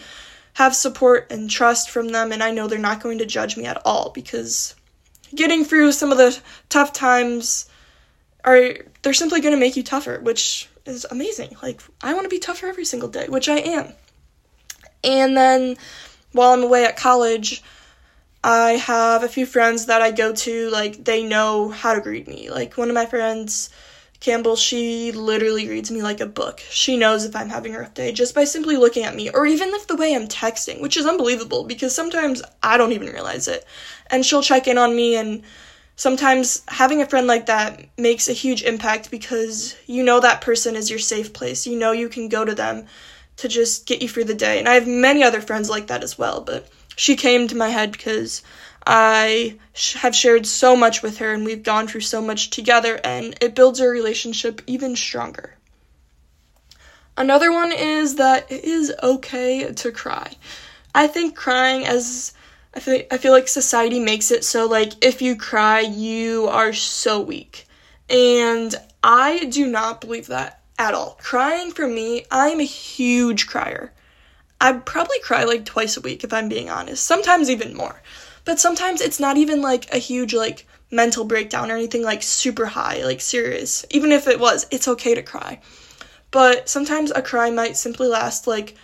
have 0.54 0.74
support 0.74 1.30
and 1.30 1.50
trust 1.50 1.90
from 1.90 2.08
them 2.08 2.32
and 2.32 2.42
I 2.42 2.52
know 2.52 2.68
they're 2.68 2.78
not 2.78 3.02
going 3.02 3.18
to 3.18 3.26
judge 3.26 3.56
me 3.56 3.66
at 3.66 3.82
all 3.84 4.10
because 4.10 4.74
getting 5.34 5.64
through 5.64 5.92
some 5.92 6.12
of 6.12 6.18
the 6.18 6.38
tough 6.68 6.92
times 6.92 7.68
are 8.46 8.76
they're 9.02 9.12
simply 9.12 9.40
going 9.40 9.54
to 9.54 9.60
make 9.60 9.76
you 9.76 9.82
tougher, 9.82 10.20
which 10.20 10.68
is 10.86 11.04
amazing. 11.10 11.56
Like 11.62 11.82
I 12.00 12.14
want 12.14 12.24
to 12.24 12.30
be 12.30 12.38
tougher 12.38 12.66
every 12.66 12.84
single 12.84 13.08
day, 13.08 13.26
which 13.28 13.48
I 13.48 13.58
am. 13.58 13.92
And 15.04 15.36
then 15.36 15.76
while 16.32 16.52
I'm 16.52 16.62
away 16.62 16.84
at 16.84 16.96
college, 16.96 17.62
I 18.42 18.72
have 18.72 19.24
a 19.24 19.28
few 19.28 19.44
friends 19.44 19.86
that 19.86 20.00
I 20.00 20.12
go 20.12 20.32
to 20.32 20.70
like 20.70 21.04
they 21.04 21.24
know 21.24 21.68
how 21.68 21.94
to 21.94 22.00
greet 22.00 22.28
me. 22.28 22.48
Like 22.48 22.78
one 22.78 22.88
of 22.88 22.94
my 22.94 23.06
friends 23.06 23.70
Campbell, 24.20 24.56
she 24.56 25.12
literally 25.12 25.68
reads 25.68 25.90
me 25.90 26.02
like 26.02 26.20
a 26.20 26.26
book. 26.26 26.60
She 26.70 26.96
knows 26.96 27.24
if 27.24 27.36
I'm 27.36 27.48
having 27.48 27.74
a 27.74 27.80
rough 27.80 27.94
day 27.94 28.12
just 28.12 28.34
by 28.34 28.44
simply 28.44 28.76
looking 28.76 29.04
at 29.04 29.14
me, 29.14 29.30
or 29.30 29.46
even 29.46 29.68
if 29.70 29.86
the 29.86 29.96
way 29.96 30.14
I'm 30.14 30.26
texting, 30.26 30.80
which 30.80 30.96
is 30.96 31.06
unbelievable 31.06 31.64
because 31.64 31.94
sometimes 31.94 32.42
I 32.62 32.76
don't 32.76 32.92
even 32.92 33.08
realize 33.08 33.46
it. 33.46 33.64
And 34.10 34.24
she'll 34.24 34.42
check 34.42 34.66
in 34.66 34.78
on 34.78 34.96
me, 34.96 35.16
and 35.16 35.42
sometimes 35.96 36.62
having 36.68 37.02
a 37.02 37.06
friend 37.06 37.26
like 37.26 37.46
that 37.46 37.86
makes 37.98 38.28
a 38.28 38.34
huge 38.34 38.62
impact 38.62 39.10
because 39.10 39.74
you 39.86 40.04
know 40.04 40.20
that 40.20 40.42
person 40.42 40.76
is 40.76 40.90
your 40.90 40.98
safe 40.98 41.32
place. 41.32 41.66
You 41.66 41.78
know 41.78 41.92
you 41.92 42.08
can 42.08 42.28
go 42.28 42.44
to 42.44 42.54
them 42.54 42.86
to 43.38 43.48
just 43.48 43.86
get 43.86 44.00
you 44.02 44.08
through 44.08 44.24
the 44.24 44.34
day. 44.34 44.58
And 44.58 44.68
I 44.68 44.74
have 44.74 44.86
many 44.86 45.22
other 45.22 45.40
friends 45.40 45.68
like 45.68 45.88
that 45.88 46.02
as 46.04 46.16
well, 46.16 46.40
but 46.40 46.68
she 46.96 47.16
came 47.16 47.48
to 47.48 47.56
my 47.56 47.68
head 47.68 47.92
because 47.92 48.42
I 48.86 49.58
have 49.96 50.14
shared 50.14 50.46
so 50.46 50.76
much 50.76 51.02
with 51.02 51.18
her 51.18 51.32
and 51.32 51.44
we've 51.44 51.62
gone 51.62 51.88
through 51.88 52.02
so 52.02 52.22
much 52.22 52.50
together, 52.50 53.00
and 53.02 53.36
it 53.40 53.54
builds 53.54 53.80
our 53.80 53.88
relationship 53.88 54.62
even 54.66 54.94
stronger. 54.96 55.54
Another 57.18 57.50
one 57.50 57.72
is 57.72 58.16
that 58.16 58.50
it 58.52 58.64
is 58.64 58.92
okay 59.02 59.72
to 59.72 59.90
cry. 59.90 60.32
I 60.94 61.06
think 61.08 61.34
crying 61.34 61.86
as 61.86 62.32
I 62.76 62.80
feel 62.80 63.02
I 63.10 63.16
feel 63.16 63.32
like 63.32 63.48
society 63.48 63.98
makes 63.98 64.30
it 64.30 64.44
so 64.44 64.66
like 64.66 65.02
if 65.02 65.22
you 65.22 65.34
cry 65.34 65.80
you 65.80 66.46
are 66.48 66.74
so 66.74 67.20
weak. 67.20 67.66
And 68.10 68.74
I 69.02 69.46
do 69.46 69.66
not 69.66 70.02
believe 70.02 70.26
that 70.26 70.60
at 70.78 70.92
all. 70.92 71.18
Crying 71.22 71.72
for 71.72 71.88
me, 71.88 72.26
I'm 72.30 72.60
a 72.60 72.64
huge 72.64 73.46
crier. 73.46 73.92
I 74.60 74.74
probably 74.74 75.18
cry 75.20 75.44
like 75.44 75.64
twice 75.64 75.96
a 75.96 76.02
week 76.02 76.22
if 76.22 76.34
I'm 76.34 76.50
being 76.50 76.68
honest, 76.68 77.04
sometimes 77.04 77.48
even 77.48 77.74
more. 77.74 78.02
But 78.44 78.60
sometimes 78.60 79.00
it's 79.00 79.18
not 79.18 79.38
even 79.38 79.62
like 79.62 79.92
a 79.92 79.98
huge 79.98 80.34
like 80.34 80.66
mental 80.90 81.24
breakdown 81.24 81.70
or 81.70 81.76
anything 81.76 82.02
like 82.02 82.22
super 82.22 82.66
high, 82.66 83.02
like 83.04 83.22
serious. 83.22 83.86
Even 83.90 84.12
if 84.12 84.28
it 84.28 84.38
was, 84.38 84.66
it's 84.70 84.86
okay 84.86 85.14
to 85.14 85.22
cry. 85.22 85.60
But 86.30 86.68
sometimes 86.68 87.10
a 87.10 87.22
cry 87.22 87.50
might 87.50 87.78
simply 87.78 88.06
last 88.06 88.46
like 88.46 88.74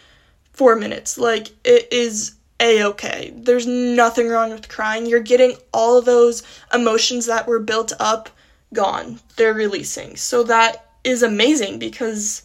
4 0.55 0.77
minutes. 0.77 1.19
Like 1.19 1.49
it 1.63 1.93
is 1.93 2.37
a 2.63 2.85
okay. 2.85 3.33
There's 3.37 3.67
nothing 3.67 4.29
wrong 4.29 4.51
with 4.51 4.69
crying. 4.69 5.05
You're 5.05 5.21
getting 5.21 5.57
all 5.75 5.99
of 5.99 6.05
those 6.05 6.43
emotions 6.73 7.27
that 7.27 7.47
were 7.47 7.59
built 7.59 7.93
up 7.99 8.31
gone. 8.73 9.21
They're 9.37 9.53
releasing. 9.53 10.17
So 10.17 10.45
that 10.45 10.87
is 11.05 11.23
amazing 11.23 11.81
because 11.81 12.45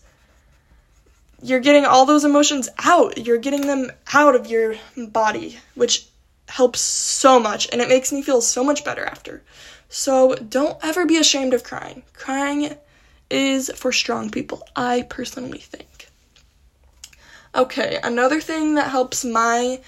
you're 1.41 1.59
getting 1.59 1.86
all 1.86 2.05
those 2.05 2.25
emotions 2.25 2.67
out. 2.79 3.25
You're 3.25 3.38
getting 3.38 3.67
them 3.67 3.91
out 4.12 4.36
of 4.36 4.47
your 4.47 4.75
body, 4.97 5.59
which 5.75 6.07
helps 6.50 6.79
so 6.79 7.39
much 7.39 7.67
and 7.71 7.81
it 7.81 7.89
makes 7.89 8.12
me 8.12 8.21
feel 8.24 8.41
so 8.41 8.63
much 8.63 8.83
better 8.83 9.05
after. 9.05 9.43
So 9.89 10.36
don't 10.36 10.77
ever 10.83 11.05
be 11.05 11.17
ashamed 11.17 11.53
of 11.53 11.63
crying. 11.63 12.03
Crying 12.13 12.75
is 13.29 13.69
for 13.75 13.91
strong 13.91 14.29
people, 14.31 14.63
I 14.75 15.03
personally 15.03 15.59
think. 15.59 16.09
Okay, 17.53 18.00
another 18.03 18.39
thing 18.41 18.75
that 18.75 18.89
helps 18.89 19.24
my 19.25 19.79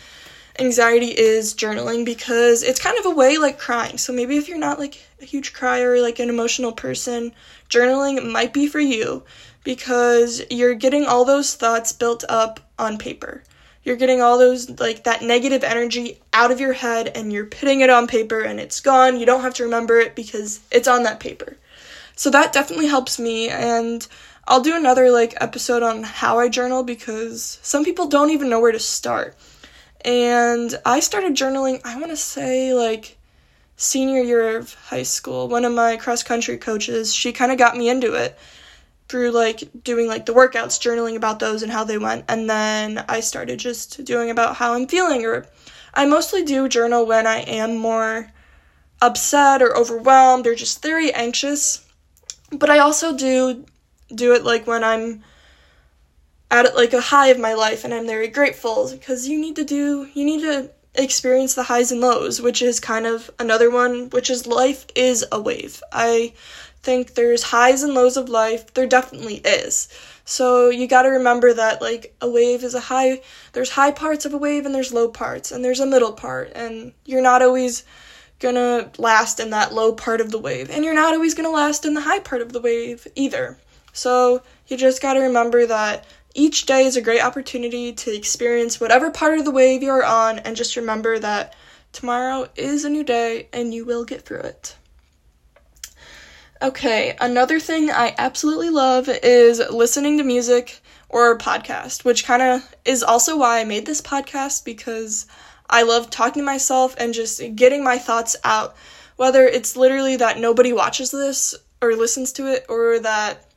anxiety 0.60 1.08
is 1.08 1.54
journaling 1.54 2.06
because 2.06 2.64
it's 2.64 2.80
kind 2.80 2.98
of 2.98 3.06
a 3.06 3.16
way 3.16 3.38
like 3.38 3.58
crying. 3.60 3.98
So 3.98 4.14
maybe 4.14 4.38
if 4.38 4.48
you're 4.48 4.58
not 4.58 4.80
like 4.80 5.02
a 5.22 5.26
huge 5.26 5.54
crier 5.54 5.94
or 5.94 6.02
like 6.02 6.20
an 6.20 6.30
emotional 6.30 6.72
person, 6.72 7.32
journaling 7.70 8.32
might 8.32 8.54
be 8.54 8.68
for 8.68 8.80
you 8.80 9.24
because 9.64 10.42
you're 10.50 10.76
getting 10.76 11.06
all 11.06 11.26
those 11.26 11.56
thoughts 11.56 11.92
built 11.92 12.24
up 12.30 12.60
on 12.78 12.98
paper. 12.98 13.44
You're 13.84 13.96
getting 13.96 14.22
all 14.22 14.38
those, 14.38 14.78
like, 14.80 15.06
that 15.06 15.22
negative 15.22 15.64
energy 15.64 16.20
out 16.34 16.52
of 16.52 16.60
your 16.60 16.74
head 16.74 17.08
and 17.16 17.32
you're 17.32 17.46
putting 17.46 17.80
it 17.80 17.90
on 17.90 18.08
paper 18.08 18.42
and 18.42 18.60
it's 18.60 18.82
gone. 18.82 19.20
You 19.20 19.26
don't 19.26 19.42
have 19.42 19.54
to 19.56 19.64
remember 19.64 20.00
it 20.00 20.16
because 20.16 20.60
it's 20.70 20.88
on 20.88 21.04
that 21.04 21.22
paper. 21.22 21.56
So 22.16 22.30
that 22.30 22.52
definitely 22.52 22.88
helps 22.88 23.18
me. 23.18 23.48
And 23.48 24.06
I'll 24.48 24.60
do 24.60 24.76
another, 24.76 25.10
like, 25.12 25.34
episode 25.40 25.82
on 25.82 26.04
how 26.04 26.40
I 26.40 26.50
journal 26.50 26.84
because 26.84 27.58
some 27.62 27.86
people 27.86 28.08
don't 28.08 28.32
even 28.32 28.50
know 28.50 28.60
where 28.60 28.74
to 28.74 28.80
start. 28.80 29.38
And 30.06 30.74
I 30.86 31.00
started 31.00 31.36
journaling, 31.36 31.82
I 31.84 31.98
want 31.98 32.12
to 32.12 32.18
say, 32.18 32.74
like, 32.74 33.18
senior 33.80 34.22
year 34.22 34.58
of 34.58 34.74
high 34.74 35.04
school. 35.04 35.48
One 35.48 35.64
of 35.64 35.72
my 35.72 35.96
cross 35.96 36.22
country 36.22 36.58
coaches, 36.58 37.14
she 37.14 37.32
kind 37.32 37.52
of 37.52 37.58
got 37.58 37.78
me 37.78 37.90
into 37.90 38.14
it 38.14 38.38
through 39.08 39.32
like 39.32 39.64
doing 39.84 40.08
like 40.08 40.26
the 40.26 40.34
workouts, 40.34 40.80
journaling 40.80 41.16
about 41.16 41.40
those 41.40 41.64
and 41.64 41.72
how 41.72 41.84
they 41.84 41.98
went, 41.98 42.26
and 42.28 42.50
then 42.50 43.04
I 43.10 43.22
started 43.22 43.58
just 43.58 44.04
doing 44.06 44.30
about 44.30 44.58
how 44.58 44.74
I'm 44.74 44.86
feeling 44.88 45.26
or 45.26 45.48
I 45.94 46.06
mostly 46.06 46.44
do 46.44 46.70
journal 46.70 47.06
when 47.06 47.26
I 47.26 47.40
am 47.40 47.78
more 47.78 48.32
upset 49.02 49.62
or 49.62 49.76
overwhelmed 49.76 50.46
or 50.46 50.56
just 50.56 50.82
very 50.82 51.12
anxious. 51.14 51.86
But 52.52 52.70
I 52.70 52.80
also 52.80 53.16
do 53.16 53.66
do 54.14 54.34
it 54.34 54.44
like 54.44 54.68
when 54.68 54.84
I'm 54.84 55.24
at 56.52 56.76
like 56.76 56.94
a 56.94 57.02
high 57.02 57.28
of 57.28 57.40
my 57.40 57.54
life 57.54 57.84
and 57.84 57.94
I'm 57.94 58.08
very 58.08 58.28
grateful 58.28 58.90
because 58.92 59.28
you 59.28 59.40
need 59.40 59.56
to 59.58 59.64
do 59.64 60.10
you 60.14 60.26
need 60.26 60.42
to 60.42 60.72
experience 60.96 61.54
the 61.54 61.64
highs 61.64 61.92
and 61.92 62.02
lows, 62.02 62.42
which 62.42 62.62
is 62.62 62.80
kind 62.80 63.06
of 63.06 63.30
another 63.40 63.70
one, 63.70 64.10
which 64.10 64.30
is 64.30 64.48
life 64.48 64.86
is 64.96 65.26
a 65.32 65.40
wave. 65.40 65.82
I 65.92 66.34
think 66.82 67.14
there's 67.14 67.44
highs 67.44 67.84
and 67.84 67.94
lows 67.94 68.18
of 68.18 68.30
life. 68.30 68.74
There 68.74 68.88
definitely 68.88 69.36
is. 69.36 69.90
So 70.26 70.70
you 70.70 70.88
got 70.88 71.04
to 71.04 71.10
remember 71.10 71.54
that 71.54 71.82
like 71.82 72.16
a 72.22 72.30
wave 72.30 72.64
is 72.64 72.76
a 72.76 72.80
high 72.80 73.22
there's 73.54 73.72
high 73.72 73.92
parts 73.92 74.26
of 74.26 74.34
a 74.34 74.38
wave 74.38 74.66
and 74.66 74.74
there's 74.74 74.94
low 74.94 75.08
parts 75.08 75.52
and 75.52 75.64
there's 75.64 75.80
a 75.80 75.86
middle 75.86 76.14
part 76.14 76.52
and 76.56 76.94
you're 77.06 77.22
not 77.22 77.42
always 77.42 77.84
going 78.40 78.56
to 78.56 78.90
last 79.02 79.40
in 79.40 79.50
that 79.50 79.74
low 79.74 79.92
part 79.92 80.22
of 80.22 80.32
the 80.32 80.40
wave 80.40 80.70
and 80.70 80.86
you're 80.86 80.94
not 80.94 81.14
always 81.14 81.34
going 81.34 81.48
to 81.48 81.52
last 81.52 81.86
in 81.86 81.94
the 81.94 82.02
high 82.02 82.20
part 82.20 82.42
of 82.42 82.54
the 82.54 82.62
wave 82.62 83.08
either. 83.16 83.58
So 83.92 84.44
you 84.68 84.78
just 84.78 85.02
got 85.02 85.14
to 85.14 85.20
remember 85.20 85.66
that 85.66 86.06
each 86.36 86.66
day 86.66 86.86
is 86.86 86.96
a 86.96 87.02
great 87.02 87.24
opportunity 87.24 87.94
to 87.94 88.16
experience 88.16 88.80
whatever 88.80 89.10
part 89.10 89.40
of 89.40 89.46
the 89.46 89.52
wave 89.52 89.82
you're 89.82 90.06
on 90.06 90.40
and 90.40 90.56
just 90.56 90.76
remember 90.76 91.20
that 91.20 91.56
tomorrow 91.92 92.48
is 92.56 92.86
a 92.86 92.90
new 92.90 93.04
day 93.04 93.48
and 93.52 93.74
you 93.74 93.86
will 93.86 94.06
get 94.06 94.22
through 94.22 94.42
it. 94.42 94.76
Okay, 96.62 97.16
another 97.22 97.60
thing 97.60 97.90
I 97.90 98.14
absolutely 98.18 98.70
love 98.70 99.08
is 99.08 99.62
listening 99.72 100.18
to 100.18 100.24
music 100.24 100.82
or 101.08 101.38
podcast, 101.38 102.04
which 102.04 102.26
kind 102.26 102.42
of 102.42 102.76
is 102.84 103.02
also 103.02 103.38
why 103.38 103.62
I 103.62 103.64
made 103.64 103.86
this 103.86 104.02
podcast 104.02 104.66
because 104.66 105.26
I 105.70 105.84
love 105.84 106.10
talking 106.10 106.42
to 106.42 106.46
myself 106.46 106.96
and 106.98 107.14
just 107.14 107.42
getting 107.56 107.84
my 107.84 107.98
thoughts 107.98 108.36
out. 108.44 108.76
Whether 109.16 109.46
it's 109.46 109.78
literally 109.78 110.18
that 110.18 110.40
nobody 110.40 110.74
watches 110.74 111.12
this 111.12 111.56
or 111.82 111.96
listens 111.96 112.34
to 112.34 112.48
it 112.48 112.66
or 112.68 113.00
that 113.00 113.49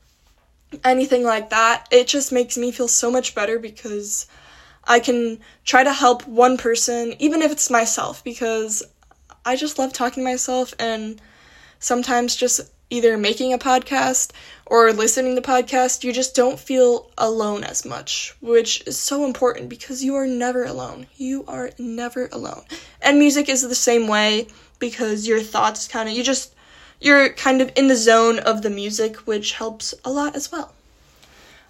anything 0.84 1.24
like 1.24 1.50
that, 1.50 1.86
it 1.90 2.06
just 2.06 2.32
makes 2.32 2.56
me 2.56 2.72
feel 2.72 2.88
so 2.88 3.10
much 3.10 3.34
better 3.34 3.58
because 3.58 4.26
I 4.84 5.00
can 5.00 5.38
try 5.64 5.84
to 5.84 5.92
help 5.92 6.26
one 6.26 6.56
person, 6.56 7.14
even 7.18 7.42
if 7.42 7.52
it's 7.52 7.70
myself, 7.70 8.24
because 8.24 8.82
I 9.44 9.56
just 9.56 9.78
love 9.78 9.92
talking 9.92 10.24
to 10.24 10.30
myself 10.30 10.74
and 10.78 11.20
sometimes 11.78 12.36
just 12.36 12.60
either 12.90 13.16
making 13.16 13.54
a 13.54 13.58
podcast 13.58 14.32
or 14.66 14.92
listening 14.92 15.34
to 15.34 15.42
podcast, 15.42 16.04
you 16.04 16.12
just 16.12 16.34
don't 16.34 16.60
feel 16.60 17.10
alone 17.16 17.64
as 17.64 17.86
much, 17.86 18.36
which 18.40 18.86
is 18.86 18.98
so 18.98 19.24
important 19.24 19.68
because 19.70 20.04
you 20.04 20.14
are 20.14 20.26
never 20.26 20.64
alone. 20.64 21.06
You 21.16 21.44
are 21.48 21.70
never 21.78 22.28
alone. 22.32 22.62
And 23.00 23.18
music 23.18 23.48
is 23.48 23.62
the 23.62 23.74
same 23.74 24.08
way 24.08 24.48
because 24.78 25.26
your 25.26 25.40
thoughts 25.40 25.88
kind 25.88 26.08
of, 26.08 26.14
you 26.14 26.22
just, 26.22 26.54
you're 27.04 27.30
kind 27.30 27.60
of 27.60 27.72
in 27.76 27.88
the 27.88 27.96
zone 27.96 28.38
of 28.38 28.62
the 28.62 28.70
music, 28.70 29.16
which 29.18 29.52
helps 29.52 29.94
a 30.04 30.10
lot 30.10 30.36
as 30.36 30.52
well. 30.52 30.72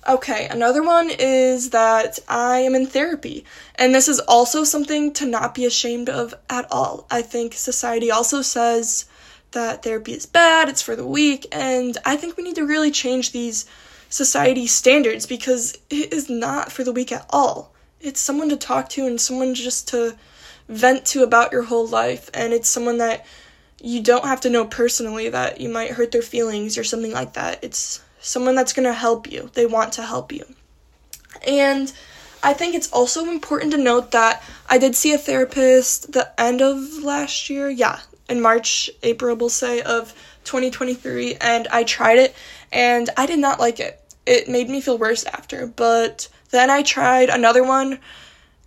Okay, 0.08 0.48
another 0.48 0.82
one 0.82 1.10
is 1.16 1.70
that 1.70 2.18
I 2.28 2.58
am 2.58 2.74
in 2.74 2.86
therapy. 2.86 3.44
And 3.76 3.94
this 3.94 4.08
is 4.08 4.18
also 4.20 4.64
something 4.64 5.12
to 5.14 5.26
not 5.26 5.54
be 5.54 5.64
ashamed 5.64 6.08
of 6.08 6.34
at 6.50 6.66
all. 6.72 7.06
I 7.10 7.22
think 7.22 7.54
society 7.54 8.10
also 8.10 8.42
says 8.42 9.04
that 9.52 9.82
therapy 9.82 10.12
is 10.12 10.26
bad, 10.26 10.68
it's 10.68 10.82
for 10.82 10.96
the 10.96 11.06
weak, 11.06 11.46
and 11.52 11.96
I 12.04 12.16
think 12.16 12.36
we 12.36 12.42
need 12.42 12.56
to 12.56 12.66
really 12.66 12.90
change 12.90 13.32
these 13.32 13.66
society 14.08 14.66
standards 14.66 15.26
because 15.26 15.78
it 15.88 16.12
is 16.12 16.28
not 16.28 16.72
for 16.72 16.84
the 16.84 16.92
weak 16.92 17.12
at 17.12 17.26
all. 17.30 17.72
It's 18.00 18.20
someone 18.20 18.48
to 18.48 18.56
talk 18.56 18.88
to 18.90 19.06
and 19.06 19.20
someone 19.20 19.54
just 19.54 19.88
to 19.88 20.16
vent 20.68 21.04
to 21.06 21.22
about 21.22 21.52
your 21.52 21.62
whole 21.62 21.86
life, 21.86 22.28
and 22.34 22.52
it's 22.52 22.68
someone 22.68 22.98
that 22.98 23.24
you 23.82 24.00
don't 24.00 24.24
have 24.24 24.40
to 24.42 24.50
know 24.50 24.64
personally 24.64 25.28
that 25.28 25.60
you 25.60 25.68
might 25.68 25.90
hurt 25.90 26.12
their 26.12 26.22
feelings 26.22 26.78
or 26.78 26.84
something 26.84 27.10
like 27.12 27.32
that. 27.32 27.62
It's 27.62 28.00
someone 28.20 28.54
that's 28.54 28.72
going 28.72 28.86
to 28.86 28.92
help 28.92 29.30
you. 29.30 29.50
They 29.54 29.66
want 29.66 29.92
to 29.94 30.02
help 30.02 30.32
you. 30.32 30.44
And 31.46 31.92
I 32.44 32.54
think 32.54 32.74
it's 32.74 32.92
also 32.92 33.24
important 33.24 33.72
to 33.72 33.78
note 33.78 34.12
that 34.12 34.42
I 34.70 34.78
did 34.78 34.94
see 34.94 35.12
a 35.12 35.18
therapist 35.18 36.12
the 36.12 36.32
end 36.40 36.62
of 36.62 37.02
last 37.02 37.50
year. 37.50 37.68
Yeah, 37.68 37.98
in 38.28 38.40
March, 38.40 38.88
April, 39.02 39.34
we'll 39.34 39.48
say, 39.48 39.82
of 39.82 40.14
2023, 40.44 41.36
and 41.40 41.66
I 41.68 41.82
tried 41.82 42.18
it, 42.18 42.34
and 42.72 43.10
I 43.16 43.26
did 43.26 43.38
not 43.38 43.58
like 43.58 43.80
it. 43.80 44.00
It 44.26 44.48
made 44.48 44.68
me 44.68 44.80
feel 44.80 44.98
worse 44.98 45.24
after, 45.24 45.66
but 45.66 46.28
then 46.50 46.70
I 46.70 46.82
tried 46.82 47.30
another 47.30 47.64
one 47.64 47.98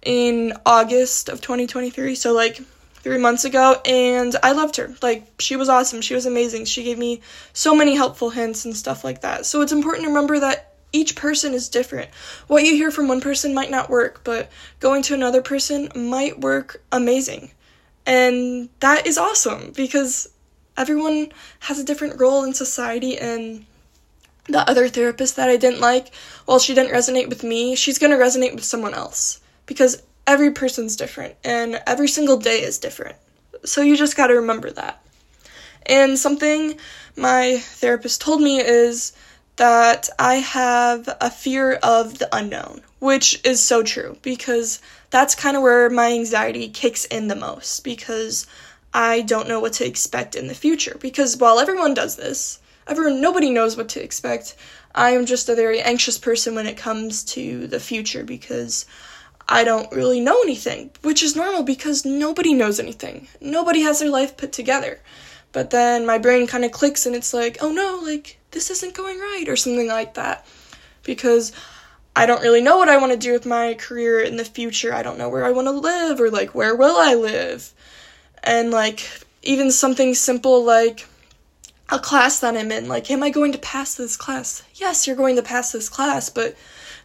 in 0.03 0.53
August 0.65 1.29
of 1.29 1.39
2023, 1.41 2.15
so 2.15 2.33
like 2.33 2.59
three 3.05 3.19
months 3.19 3.45
ago, 3.45 3.79
and 3.85 4.35
I 4.41 4.53
loved 4.53 4.77
her. 4.77 4.95
Like, 4.99 5.27
she 5.37 5.55
was 5.55 5.69
awesome. 5.69 6.01
She 6.01 6.15
was 6.15 6.25
amazing. 6.25 6.65
She 6.65 6.83
gave 6.83 6.97
me 6.97 7.21
so 7.53 7.75
many 7.75 7.95
helpful 7.95 8.31
hints 8.31 8.65
and 8.65 8.75
stuff 8.75 9.03
like 9.03 9.21
that. 9.21 9.45
So 9.45 9.61
it's 9.61 9.71
important 9.71 10.05
to 10.05 10.07
remember 10.07 10.39
that 10.39 10.73
each 10.91 11.15
person 11.15 11.53
is 11.53 11.69
different. 11.69 12.09
What 12.47 12.63
you 12.63 12.71
hear 12.71 12.89
from 12.89 13.07
one 13.07 13.21
person 13.21 13.53
might 13.53 13.69
not 13.69 13.91
work, 13.91 14.21
but 14.23 14.49
going 14.79 15.03
to 15.03 15.13
another 15.13 15.43
person 15.43 15.89
might 15.95 16.39
work 16.39 16.81
amazing. 16.91 17.51
And 18.07 18.69
that 18.79 19.05
is 19.05 19.19
awesome 19.19 19.71
because 19.75 20.27
everyone 20.75 21.31
has 21.59 21.77
a 21.77 21.85
different 21.85 22.19
role 22.19 22.43
in 22.43 22.55
society 22.55 23.19
and 23.19 23.67
the 24.49 24.67
other 24.67 24.87
therapist 24.87 25.35
that 25.35 25.49
I 25.49 25.57
didn't 25.57 25.79
like, 25.79 26.11
while 26.45 26.57
she 26.57 26.73
didn't 26.73 26.91
resonate 26.91 27.29
with 27.29 27.43
me, 27.43 27.75
she's 27.75 27.99
going 27.99 28.11
to 28.11 28.17
resonate 28.17 28.55
with 28.55 28.63
someone 28.63 28.95
else 28.95 29.41
because 29.67 30.01
every 30.27 30.51
person's 30.51 30.95
different 30.95 31.35
and 31.43 31.81
every 31.85 32.07
single 32.07 32.37
day 32.37 32.61
is 32.61 32.77
different. 32.79 33.15
So 33.63 33.81
you 33.81 33.95
just 33.95 34.17
got 34.17 34.27
to 34.27 34.35
remember 34.35 34.71
that. 34.71 35.01
And 35.85 36.17
something 36.17 36.77
my 37.15 37.57
therapist 37.59 38.21
told 38.21 38.41
me 38.41 38.59
is 38.59 39.13
that 39.57 40.09
I 40.19 40.35
have 40.35 41.07
a 41.21 41.29
fear 41.29 41.73
of 41.73 42.17
the 42.17 42.35
unknown, 42.35 42.81
which 42.99 43.39
is 43.45 43.61
so 43.61 43.83
true 43.83 44.17
because 44.21 44.81
that's 45.11 45.35
kind 45.35 45.55
of 45.55 45.63
where 45.63 45.89
my 45.89 46.11
anxiety 46.11 46.67
kicks 46.69 47.05
in 47.05 47.27
the 47.27 47.35
most 47.35 47.83
because 47.83 48.47
I 48.93 49.21
don't 49.21 49.47
know 49.47 49.59
what 49.59 49.73
to 49.73 49.85
expect 49.85 50.35
in 50.35 50.47
the 50.47 50.55
future. 50.55 50.97
Because 50.99 51.37
while 51.37 51.59
everyone 51.59 51.93
does 51.93 52.15
this, 52.15 52.59
everyone 52.87 53.21
nobody 53.21 53.51
knows 53.51 53.77
what 53.77 53.89
to 53.89 54.03
expect. 54.03 54.55
I 54.93 55.11
am 55.11 55.25
just 55.25 55.49
a 55.49 55.55
very 55.55 55.81
anxious 55.81 56.17
person 56.17 56.55
when 56.55 56.67
it 56.67 56.77
comes 56.77 57.23
to 57.25 57.67
the 57.67 57.79
future 57.79 58.23
because 58.23 58.85
I 59.47 59.63
don't 59.63 59.91
really 59.91 60.19
know 60.19 60.41
anything, 60.41 60.91
which 61.01 61.21
is 61.21 61.35
normal 61.35 61.63
because 61.63 62.05
nobody 62.05 62.53
knows 62.53 62.79
anything. 62.79 63.27
Nobody 63.39 63.81
has 63.81 63.99
their 63.99 64.09
life 64.09 64.37
put 64.37 64.51
together. 64.51 64.99
But 65.51 65.69
then 65.69 66.05
my 66.05 66.17
brain 66.17 66.47
kind 66.47 66.65
of 66.65 66.71
clicks 66.71 67.05
and 67.05 67.15
it's 67.15 67.33
like, 67.33 67.57
oh 67.61 67.71
no, 67.71 68.01
like 68.03 68.39
this 68.51 68.69
isn't 68.71 68.95
going 68.95 69.19
right 69.19 69.45
or 69.47 69.55
something 69.55 69.87
like 69.87 70.15
that. 70.15 70.45
Because 71.03 71.51
I 72.15 72.25
don't 72.25 72.41
really 72.41 72.61
know 72.61 72.77
what 72.77 72.89
I 72.89 72.97
want 72.97 73.11
to 73.11 73.17
do 73.17 73.33
with 73.33 73.45
my 73.45 73.75
career 73.75 74.19
in 74.19 74.37
the 74.37 74.45
future. 74.45 74.93
I 74.93 75.03
don't 75.03 75.17
know 75.17 75.29
where 75.29 75.45
I 75.45 75.51
want 75.51 75.67
to 75.67 75.71
live 75.71 76.19
or 76.19 76.31
like 76.31 76.55
where 76.55 76.75
will 76.75 76.97
I 76.97 77.13
live. 77.13 77.71
And 78.43 78.71
like 78.71 79.07
even 79.43 79.71
something 79.71 80.15
simple 80.15 80.63
like 80.63 81.07
a 81.89 81.99
class 81.99 82.39
that 82.39 82.57
I'm 82.57 82.71
in, 82.71 82.87
like 82.87 83.11
am 83.11 83.21
I 83.21 83.29
going 83.29 83.51
to 83.51 83.59
pass 83.59 83.95
this 83.95 84.17
class? 84.17 84.63
Yes, 84.73 85.05
you're 85.05 85.15
going 85.15 85.35
to 85.35 85.43
pass 85.43 85.71
this 85.71 85.87
class, 85.87 86.29
but 86.29 86.55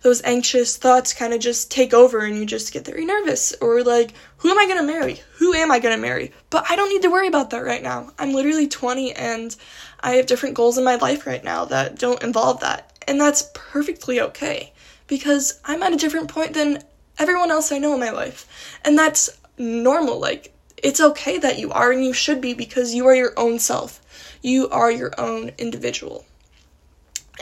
those 0.02 0.22
anxious 0.22 0.76
thoughts 0.76 1.12
kind 1.12 1.34
of 1.34 1.40
just 1.40 1.70
take 1.70 1.92
over 1.92 2.20
and 2.20 2.36
you 2.36 2.46
just 2.46 2.72
get 2.72 2.86
very 2.86 3.04
nervous 3.04 3.54
or 3.60 3.82
like 3.82 4.12
who 4.38 4.50
am 4.50 4.58
i 4.58 4.66
to 4.66 4.82
marry? 4.82 5.20
Who 5.38 5.52
am 5.52 5.70
i 5.70 5.78
to 5.78 5.96
marry? 5.96 6.32
But 6.48 6.66
i 6.70 6.76
don't 6.76 6.88
need 6.88 7.02
to 7.02 7.10
worry 7.10 7.28
about 7.28 7.50
that 7.50 7.64
right 7.64 7.82
now. 7.82 8.12
I'm 8.18 8.32
literally 8.32 8.66
20 8.66 9.12
and 9.12 9.54
i 10.00 10.12
have 10.12 10.26
different 10.26 10.54
goals 10.54 10.78
in 10.78 10.84
my 10.84 10.96
life 10.96 11.26
right 11.26 11.44
now 11.44 11.64
that 11.66 11.98
don't 11.98 12.22
involve 12.22 12.60
that. 12.60 12.92
And 13.06 13.20
that's 13.20 13.50
perfectly 13.54 14.20
okay 14.20 14.72
because 15.06 15.60
i'm 15.64 15.82
at 15.82 15.92
a 15.92 15.96
different 15.96 16.28
point 16.28 16.54
than 16.54 16.82
everyone 17.18 17.50
else 17.50 17.72
i 17.72 17.78
know 17.78 17.94
in 17.94 18.00
my 18.00 18.10
life. 18.10 18.78
And 18.84 18.98
that's 18.98 19.30
normal 19.58 20.18
like 20.18 20.54
it's 20.82 21.00
okay 21.00 21.38
that 21.38 21.58
you 21.58 21.70
are 21.72 21.92
and 21.92 22.04
you 22.04 22.14
should 22.14 22.40
be 22.40 22.54
because 22.54 22.94
you 22.94 23.06
are 23.06 23.14
your 23.14 23.34
own 23.36 23.58
self. 23.58 24.00
You 24.42 24.68
are 24.70 24.90
your 24.90 25.12
own 25.18 25.50
individual. 25.58 26.24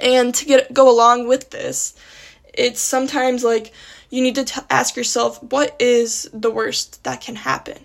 And 0.03 0.35
to 0.35 0.45
get 0.45 0.73
go 0.73 0.91
along 0.91 1.29
with 1.29 1.51
this 1.51 1.95
it's 2.55 2.81
sometimes 2.81 3.45
like 3.45 3.73
you 4.11 4.23
need 4.23 4.35
to 4.37 4.45
t- 4.45 4.61
ask 4.71 4.97
yourself 4.97 5.43
what 5.43 5.77
is 5.79 6.29
the 6.33 6.51
worst 6.51 7.03
that 7.05 7.21
can 7.21 7.37
happen? 7.37 7.79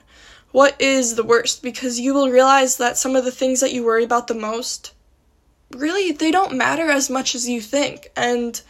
What 0.51 0.79
is 0.79 1.15
the 1.15 1.23
worst? 1.23 1.63
Because 1.63 1.99
you 1.99 2.13
will 2.13 2.29
realize 2.29 2.77
that 2.77 2.97
some 2.97 3.15
of 3.15 3.25
the 3.25 3.31
things 3.31 3.59
that 3.59 3.73
you 3.73 3.83
worry 3.83 4.03
about 4.03 4.27
the 4.27 4.33
most 4.33 4.93
really 5.71 6.11
they 6.11 6.29
don't 6.29 6.53
matter 6.53 6.89
as 6.89 7.09
much 7.09 7.33
as 7.35 7.49
you 7.49 7.59
think. 7.59 8.09
And 8.15 8.61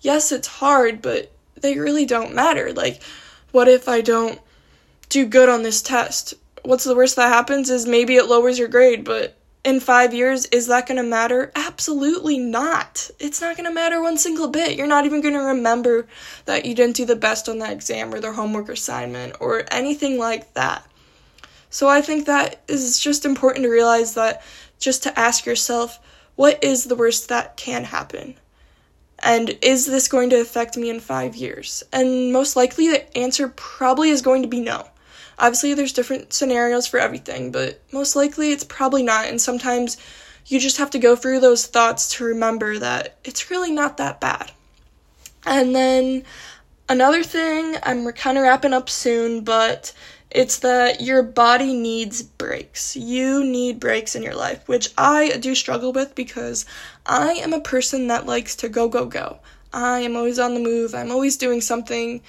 yes, 0.00 0.30
it's 0.32 0.48
hard, 0.48 1.00
but 1.00 1.32
they 1.60 1.78
really 1.78 2.04
don't 2.04 2.34
matter. 2.34 2.72
Like 2.72 3.02
what 3.52 3.68
if 3.68 3.88
I 3.88 4.00
don't 4.00 4.40
do 5.08 5.26
good 5.26 5.48
on 5.48 5.62
this 5.62 5.80
test? 5.80 6.34
What's 6.62 6.84
the 6.84 6.96
worst 6.96 7.16
that 7.16 7.28
happens 7.28 7.70
is 7.70 7.86
maybe 7.86 8.16
it 8.16 8.26
lowers 8.26 8.58
your 8.58 8.68
grade, 8.68 9.04
but 9.04 9.36
in 9.64 9.80
five 9.80 10.12
years, 10.12 10.44
is 10.46 10.66
that 10.66 10.86
going 10.86 10.98
to 10.98 11.02
matter? 11.02 11.50
Absolutely 11.56 12.38
not. 12.38 13.10
It's 13.18 13.40
not 13.40 13.56
going 13.56 13.68
to 13.68 13.74
matter 13.74 14.02
one 14.02 14.18
single 14.18 14.48
bit. 14.48 14.76
You're 14.76 14.86
not 14.86 15.06
even 15.06 15.22
going 15.22 15.34
to 15.34 15.40
remember 15.40 16.06
that 16.44 16.66
you 16.66 16.74
didn't 16.74 16.96
do 16.96 17.06
the 17.06 17.16
best 17.16 17.48
on 17.48 17.58
that 17.58 17.72
exam 17.72 18.14
or 18.14 18.20
their 18.20 18.34
homework 18.34 18.68
assignment 18.68 19.36
or 19.40 19.64
anything 19.70 20.18
like 20.18 20.52
that. 20.54 20.86
So 21.70 21.88
I 21.88 22.02
think 22.02 22.26
that 22.26 22.62
is 22.68 23.00
just 23.00 23.24
important 23.24 23.64
to 23.64 23.70
realize 23.70 24.14
that 24.14 24.42
just 24.78 25.02
to 25.04 25.18
ask 25.18 25.46
yourself, 25.46 25.98
what 26.36 26.62
is 26.62 26.84
the 26.84 26.96
worst 26.96 27.28
that 27.30 27.56
can 27.56 27.84
happen? 27.84 28.36
And 29.20 29.56
is 29.62 29.86
this 29.86 30.08
going 30.08 30.30
to 30.30 30.40
affect 30.40 30.76
me 30.76 30.90
in 30.90 31.00
five 31.00 31.34
years? 31.34 31.82
And 31.92 32.32
most 32.32 32.54
likely 32.56 32.88
the 32.88 33.16
answer 33.16 33.48
probably 33.48 34.10
is 34.10 34.20
going 34.20 34.42
to 34.42 34.48
be 34.48 34.60
no. 34.60 34.88
Obviously, 35.38 35.74
there's 35.74 35.92
different 35.92 36.32
scenarios 36.32 36.86
for 36.86 36.98
everything, 36.98 37.50
but 37.50 37.80
most 37.92 38.16
likely 38.16 38.52
it's 38.52 38.64
probably 38.64 39.02
not. 39.02 39.26
And 39.26 39.40
sometimes 39.40 39.96
you 40.46 40.60
just 40.60 40.76
have 40.76 40.90
to 40.90 40.98
go 40.98 41.16
through 41.16 41.40
those 41.40 41.66
thoughts 41.66 42.16
to 42.16 42.24
remember 42.24 42.78
that 42.78 43.18
it's 43.24 43.50
really 43.50 43.72
not 43.72 43.96
that 43.96 44.20
bad. 44.20 44.52
And 45.46 45.74
then 45.74 46.24
another 46.88 47.22
thing, 47.22 47.76
I'm 47.82 48.10
kind 48.12 48.38
of 48.38 48.44
wrapping 48.44 48.72
up 48.72 48.88
soon, 48.88 49.42
but 49.42 49.92
it's 50.30 50.58
that 50.58 51.00
your 51.00 51.22
body 51.22 51.74
needs 51.74 52.22
breaks. 52.22 52.96
You 52.96 53.44
need 53.44 53.78
breaks 53.80 54.16
in 54.16 54.22
your 54.22 54.34
life, 54.34 54.66
which 54.68 54.90
I 54.98 55.36
do 55.38 55.54
struggle 55.54 55.92
with 55.92 56.14
because 56.14 56.66
I 57.06 57.34
am 57.34 57.52
a 57.52 57.60
person 57.60 58.08
that 58.08 58.26
likes 58.26 58.56
to 58.56 58.68
go, 58.68 58.88
go, 58.88 59.06
go. 59.06 59.38
I 59.72 60.00
am 60.00 60.16
always 60.16 60.38
on 60.38 60.54
the 60.54 60.60
move, 60.60 60.94
I'm 60.94 61.10
always 61.10 61.36
doing 61.36 61.60
something. 61.60 62.20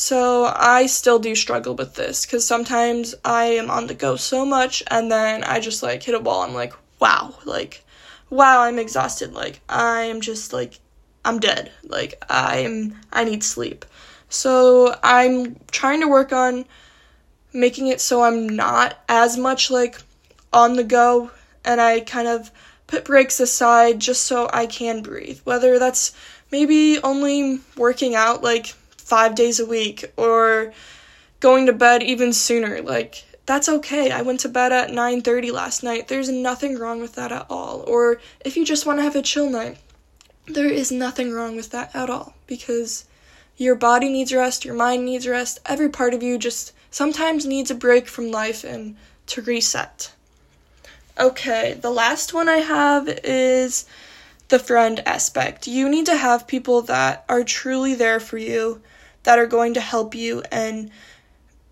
So 0.00 0.50
I 0.56 0.86
still 0.86 1.18
do 1.18 1.34
struggle 1.34 1.74
with 1.74 1.94
this 1.94 2.24
because 2.24 2.46
sometimes 2.46 3.14
I 3.22 3.44
am 3.44 3.70
on 3.70 3.86
the 3.86 3.92
go 3.92 4.16
so 4.16 4.46
much 4.46 4.82
and 4.86 5.12
then 5.12 5.44
I 5.44 5.60
just 5.60 5.82
like 5.82 6.02
hit 6.02 6.14
a 6.14 6.18
wall. 6.18 6.40
I'm 6.40 6.54
like, 6.54 6.72
wow, 7.00 7.34
like, 7.44 7.84
wow, 8.30 8.62
I'm 8.62 8.78
exhausted. 8.78 9.34
Like, 9.34 9.60
I'm 9.68 10.22
just 10.22 10.54
like, 10.54 10.78
I'm 11.22 11.38
dead. 11.38 11.70
Like, 11.84 12.14
I'm, 12.30 12.98
I 13.12 13.24
need 13.24 13.44
sleep. 13.44 13.84
So 14.30 14.96
I'm 15.02 15.56
trying 15.70 16.00
to 16.00 16.08
work 16.08 16.32
on 16.32 16.64
making 17.52 17.88
it 17.88 18.00
so 18.00 18.22
I'm 18.22 18.48
not 18.48 18.96
as 19.06 19.36
much 19.36 19.70
like 19.70 20.00
on 20.50 20.76
the 20.76 20.84
go 20.84 21.30
and 21.62 21.78
I 21.78 22.00
kind 22.00 22.26
of 22.26 22.50
put 22.86 23.04
breaks 23.04 23.38
aside 23.38 24.00
just 24.00 24.24
so 24.24 24.48
I 24.50 24.64
can 24.64 25.02
breathe. 25.02 25.40
Whether 25.44 25.78
that's 25.78 26.16
maybe 26.50 26.98
only 27.02 27.60
working 27.76 28.14
out 28.14 28.42
like 28.42 28.74
five 29.10 29.34
days 29.34 29.58
a 29.58 29.66
week 29.66 30.12
or 30.16 30.72
going 31.40 31.66
to 31.66 31.72
bed 31.72 32.00
even 32.00 32.32
sooner. 32.32 32.80
Like, 32.80 33.24
that's 33.44 33.68
okay. 33.68 34.12
I 34.12 34.22
went 34.22 34.38
to 34.40 34.48
bed 34.48 34.72
at 34.72 34.90
9:30 34.90 35.50
last 35.50 35.82
night. 35.82 36.06
There's 36.06 36.28
nothing 36.28 36.78
wrong 36.78 37.00
with 37.00 37.16
that 37.16 37.32
at 37.32 37.46
all. 37.50 37.82
Or 37.88 38.20
if 38.44 38.56
you 38.56 38.64
just 38.64 38.86
want 38.86 39.00
to 39.00 39.02
have 39.02 39.16
a 39.16 39.22
chill 39.22 39.50
night, 39.50 39.78
there 40.46 40.68
is 40.68 40.92
nothing 40.92 41.32
wrong 41.32 41.56
with 41.56 41.70
that 41.70 41.90
at 41.92 42.08
all 42.08 42.34
because 42.46 43.04
your 43.56 43.74
body 43.74 44.08
needs 44.08 44.32
rest, 44.32 44.64
your 44.64 44.76
mind 44.76 45.04
needs 45.04 45.26
rest. 45.26 45.58
Every 45.66 45.88
part 45.88 46.14
of 46.14 46.22
you 46.22 46.38
just 46.38 46.72
sometimes 46.92 47.44
needs 47.44 47.70
a 47.72 47.74
break 47.74 48.06
from 48.06 48.30
life 48.30 48.62
and 48.62 48.96
to 49.26 49.42
reset. 49.42 50.12
Okay, 51.18 51.74
the 51.74 51.90
last 51.90 52.32
one 52.32 52.48
I 52.48 52.58
have 52.58 53.08
is 53.24 53.86
the 54.48 54.60
friend 54.60 55.02
aspect. 55.04 55.66
You 55.66 55.88
need 55.88 56.06
to 56.06 56.16
have 56.16 56.46
people 56.46 56.82
that 56.82 57.24
are 57.28 57.42
truly 57.42 57.94
there 57.96 58.20
for 58.20 58.38
you 58.38 58.80
that 59.22 59.38
are 59.38 59.46
going 59.46 59.74
to 59.74 59.80
help 59.80 60.14
you 60.14 60.42
and 60.50 60.90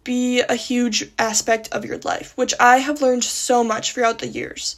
be 0.05 0.41
a 0.41 0.55
huge 0.55 1.11
aspect 1.19 1.69
of 1.73 1.85
your 1.85 1.99
life, 1.99 2.33
which 2.37 2.55
I 2.59 2.79
have 2.79 3.03
learned 3.03 3.25
so 3.25 3.63
much 3.63 3.93
throughout 3.93 4.19
the 4.19 4.27
years. 4.27 4.77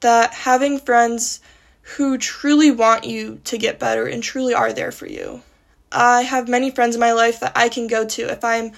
That 0.00 0.32
having 0.34 0.80
friends 0.80 1.40
who 1.82 2.18
truly 2.18 2.70
want 2.70 3.04
you 3.04 3.40
to 3.44 3.58
get 3.58 3.78
better 3.78 4.06
and 4.06 4.22
truly 4.22 4.54
are 4.54 4.72
there 4.72 4.92
for 4.92 5.06
you. 5.06 5.42
I 5.90 6.22
have 6.22 6.48
many 6.48 6.70
friends 6.70 6.96
in 6.96 7.00
my 7.00 7.12
life 7.12 7.40
that 7.40 7.52
I 7.54 7.68
can 7.68 7.86
go 7.86 8.06
to 8.06 8.22
if 8.30 8.44
I'm 8.44 8.72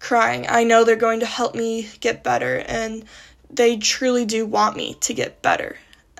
crying. 0.00 0.46
I 0.48 0.64
know 0.64 0.84
they're 0.84 0.96
going 0.96 1.20
to 1.20 1.26
help 1.26 1.54
me 1.54 1.88
get 2.00 2.24
better 2.24 2.58
and 2.58 3.04
they 3.50 3.76
truly 3.76 4.24
do 4.24 4.44
want 4.46 4.76
me 4.76 4.94
to 5.00 5.14
get 5.14 5.42
better. 5.42 5.76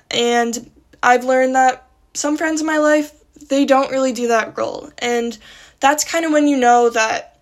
And 0.09 0.71
I've 1.03 1.23
learned 1.23 1.55
that 1.55 1.87
some 2.13 2.37
friends 2.37 2.61
in 2.61 2.67
my 2.67 2.77
life, 2.77 3.11
they 3.49 3.65
don't 3.65 3.91
really 3.91 4.13
do 4.13 4.29
that 4.29 4.57
role. 4.57 4.89
And 4.97 5.37
that's 5.79 6.03
kind 6.03 6.25
of 6.25 6.31
when 6.31 6.47
you 6.47 6.57
know 6.57 6.89
that 6.89 7.39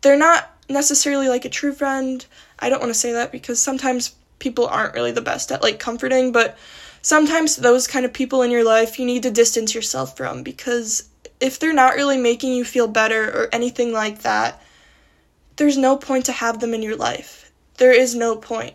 they're 0.00 0.16
not 0.16 0.50
necessarily 0.68 1.28
like 1.28 1.44
a 1.44 1.50
true 1.50 1.72
friend. 1.72 2.24
I 2.58 2.68
don't 2.68 2.80
want 2.80 2.90
to 2.90 2.98
say 2.98 3.12
that 3.12 3.32
because 3.32 3.60
sometimes 3.60 4.14
people 4.38 4.66
aren't 4.66 4.94
really 4.94 5.12
the 5.12 5.20
best 5.20 5.52
at 5.52 5.62
like 5.62 5.78
comforting, 5.78 6.32
but 6.32 6.56
sometimes 7.02 7.56
those 7.56 7.86
kind 7.86 8.04
of 8.04 8.12
people 8.12 8.42
in 8.42 8.50
your 8.50 8.64
life 8.64 8.98
you 8.98 9.06
need 9.06 9.22
to 9.22 9.30
distance 9.30 9.74
yourself 9.74 10.16
from 10.16 10.42
because 10.42 11.08
if 11.40 11.58
they're 11.58 11.72
not 11.72 11.94
really 11.94 12.18
making 12.18 12.52
you 12.52 12.64
feel 12.64 12.86
better 12.86 13.30
or 13.30 13.48
anything 13.52 13.92
like 13.92 14.22
that, 14.22 14.62
there's 15.56 15.78
no 15.78 15.96
point 15.96 16.26
to 16.26 16.32
have 16.32 16.60
them 16.60 16.74
in 16.74 16.82
your 16.82 16.96
life. 16.96 17.50
there 17.78 17.92
is 17.92 18.14
no 18.14 18.36
point. 18.36 18.74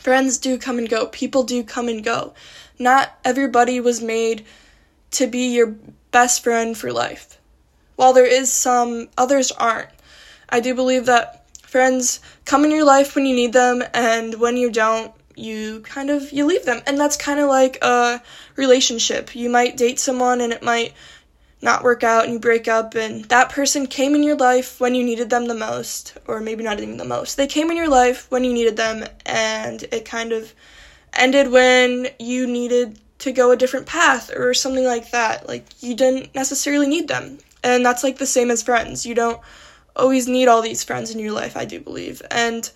Friends 0.00 0.38
do 0.38 0.58
come 0.58 0.78
and 0.78 0.88
go, 0.88 1.06
people 1.06 1.44
do 1.44 1.62
come 1.62 1.88
and 1.88 2.02
go. 2.02 2.34
Not 2.78 3.16
everybody 3.24 3.80
was 3.80 4.00
made 4.02 4.44
to 5.12 5.26
be 5.26 5.54
your 5.54 5.74
best 6.10 6.42
friend 6.42 6.76
for 6.76 6.92
life. 6.92 7.37
While 7.98 8.12
there 8.12 8.26
is 8.26 8.52
some, 8.52 9.08
others 9.18 9.50
aren't. 9.50 9.88
I 10.48 10.60
do 10.60 10.72
believe 10.72 11.06
that 11.06 11.50
friends 11.62 12.20
come 12.44 12.64
in 12.64 12.70
your 12.70 12.84
life 12.84 13.16
when 13.16 13.26
you 13.26 13.34
need 13.34 13.52
them, 13.52 13.82
and 13.92 14.34
when 14.34 14.56
you 14.56 14.70
don't, 14.70 15.12
you 15.34 15.80
kind 15.80 16.08
of 16.08 16.30
you 16.30 16.46
leave 16.46 16.64
them. 16.64 16.80
And 16.86 16.96
that's 16.96 17.16
kind 17.16 17.40
of 17.40 17.48
like 17.48 17.76
a 17.82 18.22
relationship. 18.54 19.34
You 19.34 19.50
might 19.50 19.76
date 19.76 19.98
someone 19.98 20.40
and 20.40 20.52
it 20.52 20.62
might 20.62 20.92
not 21.60 21.82
work 21.82 22.04
out 22.04 22.22
and 22.22 22.34
you 22.34 22.38
break 22.38 22.68
up 22.68 22.94
and 22.94 23.24
that 23.24 23.50
person 23.50 23.88
came 23.88 24.14
in 24.14 24.22
your 24.22 24.36
life 24.36 24.78
when 24.78 24.94
you 24.94 25.02
needed 25.02 25.28
them 25.28 25.48
the 25.48 25.54
most 25.54 26.16
or 26.28 26.38
maybe 26.38 26.62
not 26.62 26.78
even 26.78 26.98
the 26.98 27.04
most. 27.04 27.36
They 27.36 27.48
came 27.48 27.68
in 27.68 27.76
your 27.76 27.88
life 27.88 28.30
when 28.30 28.44
you 28.44 28.52
needed 28.52 28.76
them 28.76 29.04
and 29.26 29.82
it 29.90 30.04
kind 30.04 30.30
of 30.30 30.54
ended 31.14 31.50
when 31.50 32.06
you 32.20 32.46
needed 32.46 33.00
to 33.18 33.32
go 33.32 33.50
a 33.50 33.56
different 33.56 33.86
path 33.86 34.30
or 34.32 34.54
something 34.54 34.84
like 34.84 35.10
that. 35.10 35.48
Like 35.48 35.66
you 35.80 35.96
didn't 35.96 36.32
necessarily 36.32 36.86
need 36.86 37.08
them 37.08 37.38
and 37.62 37.84
that's 37.84 38.04
like 38.04 38.18
the 38.18 38.26
same 38.26 38.50
as 38.50 38.62
friends. 38.62 39.04
You 39.06 39.14
don't 39.14 39.40
always 39.96 40.28
need 40.28 40.48
all 40.48 40.62
these 40.62 40.84
friends 40.84 41.10
in 41.10 41.18
your 41.18 41.32
life 41.32 41.56
i 41.56 41.64
do 41.64 41.80
believe. 41.80 42.22
And 42.30 42.70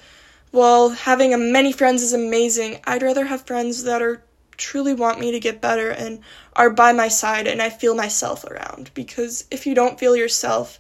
while 0.51 0.91
having 0.91 1.33
a 1.33 1.39
many 1.39 1.73
friends 1.73 2.03
is 2.03 2.13
amazing 2.13 2.81
i'd 2.85 3.03
rather 3.03 3.25
have 3.25 3.47
friends 3.47 3.85
that 3.85 4.03
are 4.03 4.23
truly 4.57 4.95
want 4.95 5.19
me 5.19 5.33
to 5.33 5.41
get 5.41 5.61
better 5.61 5.91
and 5.91 6.21
are 6.55 6.71
by 6.71 6.93
my 6.93 7.09
side 7.09 7.47
and 7.47 7.61
I 7.61 7.71
feel 7.71 7.95
myself 7.95 8.45
around. 8.45 8.91
Because 8.95 9.45
if 9.51 9.67
you 9.67 9.75
don't 9.75 9.99
feel 9.99 10.17
yourself 10.17 10.79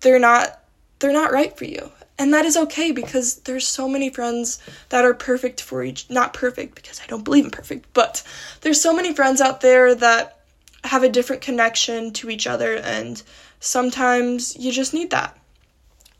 they're 0.00 0.18
not 0.18 0.60
they're 0.98 1.12
not 1.12 1.32
right 1.32 1.56
for 1.56 1.64
you. 1.64 1.90
And 2.20 2.34
that 2.34 2.44
is 2.44 2.56
okay 2.56 2.90
because 2.90 3.36
there's 3.40 3.66
so 3.66 3.88
many 3.88 4.10
friends 4.10 4.58
that 4.88 5.04
are 5.04 5.14
perfect 5.14 5.60
for 5.60 5.82
each 5.82 6.08
not 6.10 6.34
perfect 6.34 6.74
because 6.74 7.00
I 7.00 7.06
don't 7.06 7.24
believe 7.24 7.44
in 7.44 7.50
perfect, 7.50 7.86
but 7.92 8.22
there's 8.62 8.80
so 8.80 8.94
many 8.94 9.14
friends 9.14 9.40
out 9.40 9.60
there 9.60 9.94
that 9.94 10.37
have 10.84 11.02
a 11.02 11.08
different 11.08 11.42
connection 11.42 12.12
to 12.14 12.30
each 12.30 12.46
other 12.46 12.76
and 12.76 13.22
sometimes 13.60 14.56
you 14.56 14.72
just 14.72 14.94
need 14.94 15.10
that. 15.10 15.36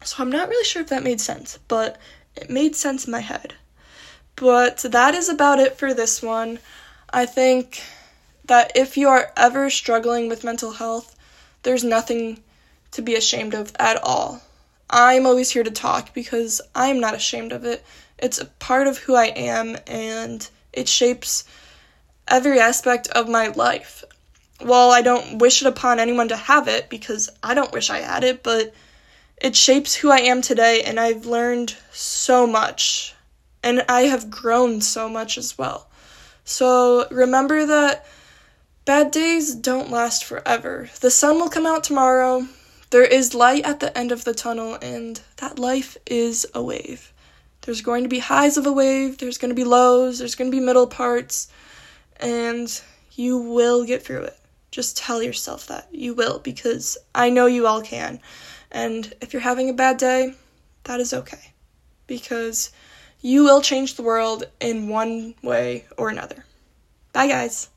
So 0.04 0.16
I'm 0.18 0.30
not 0.30 0.48
really 0.48 0.64
sure 0.64 0.82
if 0.82 0.88
that 0.88 1.02
made 1.02 1.20
sense, 1.20 1.58
but 1.68 1.98
it 2.36 2.50
made 2.50 2.76
sense 2.76 3.06
in 3.06 3.12
my 3.12 3.20
head. 3.20 3.54
But 4.36 4.78
that 4.78 5.14
is 5.14 5.28
about 5.28 5.58
it 5.58 5.76
for 5.76 5.92
this 5.92 6.22
one. 6.22 6.58
I 7.12 7.26
think 7.26 7.82
that 8.44 8.72
if 8.74 8.96
you 8.96 9.08
are 9.08 9.32
ever 9.36 9.70
struggling 9.70 10.28
with 10.28 10.44
mental 10.44 10.72
health, 10.72 11.16
there's 11.62 11.84
nothing 11.84 12.40
to 12.92 13.02
be 13.02 13.14
ashamed 13.14 13.54
of 13.54 13.72
at 13.78 14.02
all. 14.02 14.40
I'm 14.90 15.26
always 15.26 15.50
here 15.50 15.64
to 15.64 15.70
talk 15.70 16.14
because 16.14 16.60
I'm 16.74 17.00
not 17.00 17.14
ashamed 17.14 17.52
of 17.52 17.64
it. 17.64 17.84
It's 18.18 18.38
a 18.38 18.46
part 18.46 18.86
of 18.86 18.98
who 18.98 19.14
I 19.14 19.26
am 19.26 19.76
and 19.86 20.48
it 20.72 20.88
shapes 20.88 21.44
every 22.26 22.58
aspect 22.58 23.08
of 23.08 23.28
my 23.28 23.48
life. 23.48 24.04
While 24.60 24.90
I 24.90 25.02
don't 25.02 25.38
wish 25.38 25.62
it 25.62 25.68
upon 25.68 26.00
anyone 26.00 26.28
to 26.28 26.36
have 26.36 26.68
it 26.68 26.88
because 26.88 27.30
I 27.42 27.54
don't 27.54 27.72
wish 27.72 27.90
I 27.90 27.98
had 27.98 28.24
it, 28.24 28.42
but 28.42 28.74
it 29.40 29.54
shapes 29.54 29.94
who 29.94 30.10
I 30.10 30.18
am 30.18 30.42
today 30.42 30.82
and 30.82 30.98
I've 30.98 31.26
learned 31.26 31.76
so 31.92 32.46
much 32.46 33.14
and 33.62 33.84
I 33.88 34.02
have 34.02 34.30
grown 34.30 34.80
so 34.80 35.08
much 35.08 35.38
as 35.38 35.58
well. 35.58 35.88
So 36.44 37.06
remember 37.10 37.66
that 37.66 38.06
bad 38.84 39.10
days 39.10 39.54
don't 39.54 39.90
last 39.90 40.24
forever. 40.24 40.88
The 41.00 41.10
sun 41.10 41.36
will 41.36 41.50
come 41.50 41.66
out 41.66 41.84
tomorrow. 41.84 42.48
There 42.90 43.04
is 43.04 43.34
light 43.34 43.66
at 43.66 43.80
the 43.80 43.96
end 43.96 44.12
of 44.12 44.24
the 44.24 44.32
tunnel, 44.32 44.78
and 44.80 45.20
that 45.36 45.58
life 45.58 45.98
is 46.06 46.46
a 46.54 46.62
wave. 46.62 47.12
There's 47.60 47.82
going 47.82 48.04
to 48.04 48.08
be 48.08 48.20
highs 48.20 48.56
of 48.56 48.66
a 48.66 48.72
wave, 48.72 49.18
there's 49.18 49.36
going 49.36 49.50
to 49.50 49.54
be 49.54 49.64
lows, 49.64 50.18
there's 50.18 50.34
going 50.34 50.50
to 50.50 50.56
be 50.56 50.64
middle 50.64 50.86
parts, 50.86 51.48
and 52.16 52.80
you 53.12 53.36
will 53.36 53.84
get 53.84 54.02
through 54.02 54.22
it. 54.22 54.37
Just 54.70 54.96
tell 54.96 55.22
yourself 55.22 55.66
that. 55.66 55.88
You 55.92 56.14
will, 56.14 56.38
because 56.38 56.98
I 57.14 57.30
know 57.30 57.46
you 57.46 57.66
all 57.66 57.82
can. 57.82 58.20
And 58.70 59.14
if 59.20 59.32
you're 59.32 59.42
having 59.42 59.70
a 59.70 59.74
bad 59.74 59.96
day, 59.96 60.34
that 60.84 61.00
is 61.00 61.14
okay. 61.14 61.52
Because 62.06 62.70
you 63.20 63.44
will 63.44 63.62
change 63.62 63.94
the 63.94 64.02
world 64.02 64.44
in 64.60 64.88
one 64.88 65.34
way 65.42 65.86
or 65.96 66.08
another. 66.08 66.44
Bye, 67.12 67.28
guys. 67.28 67.68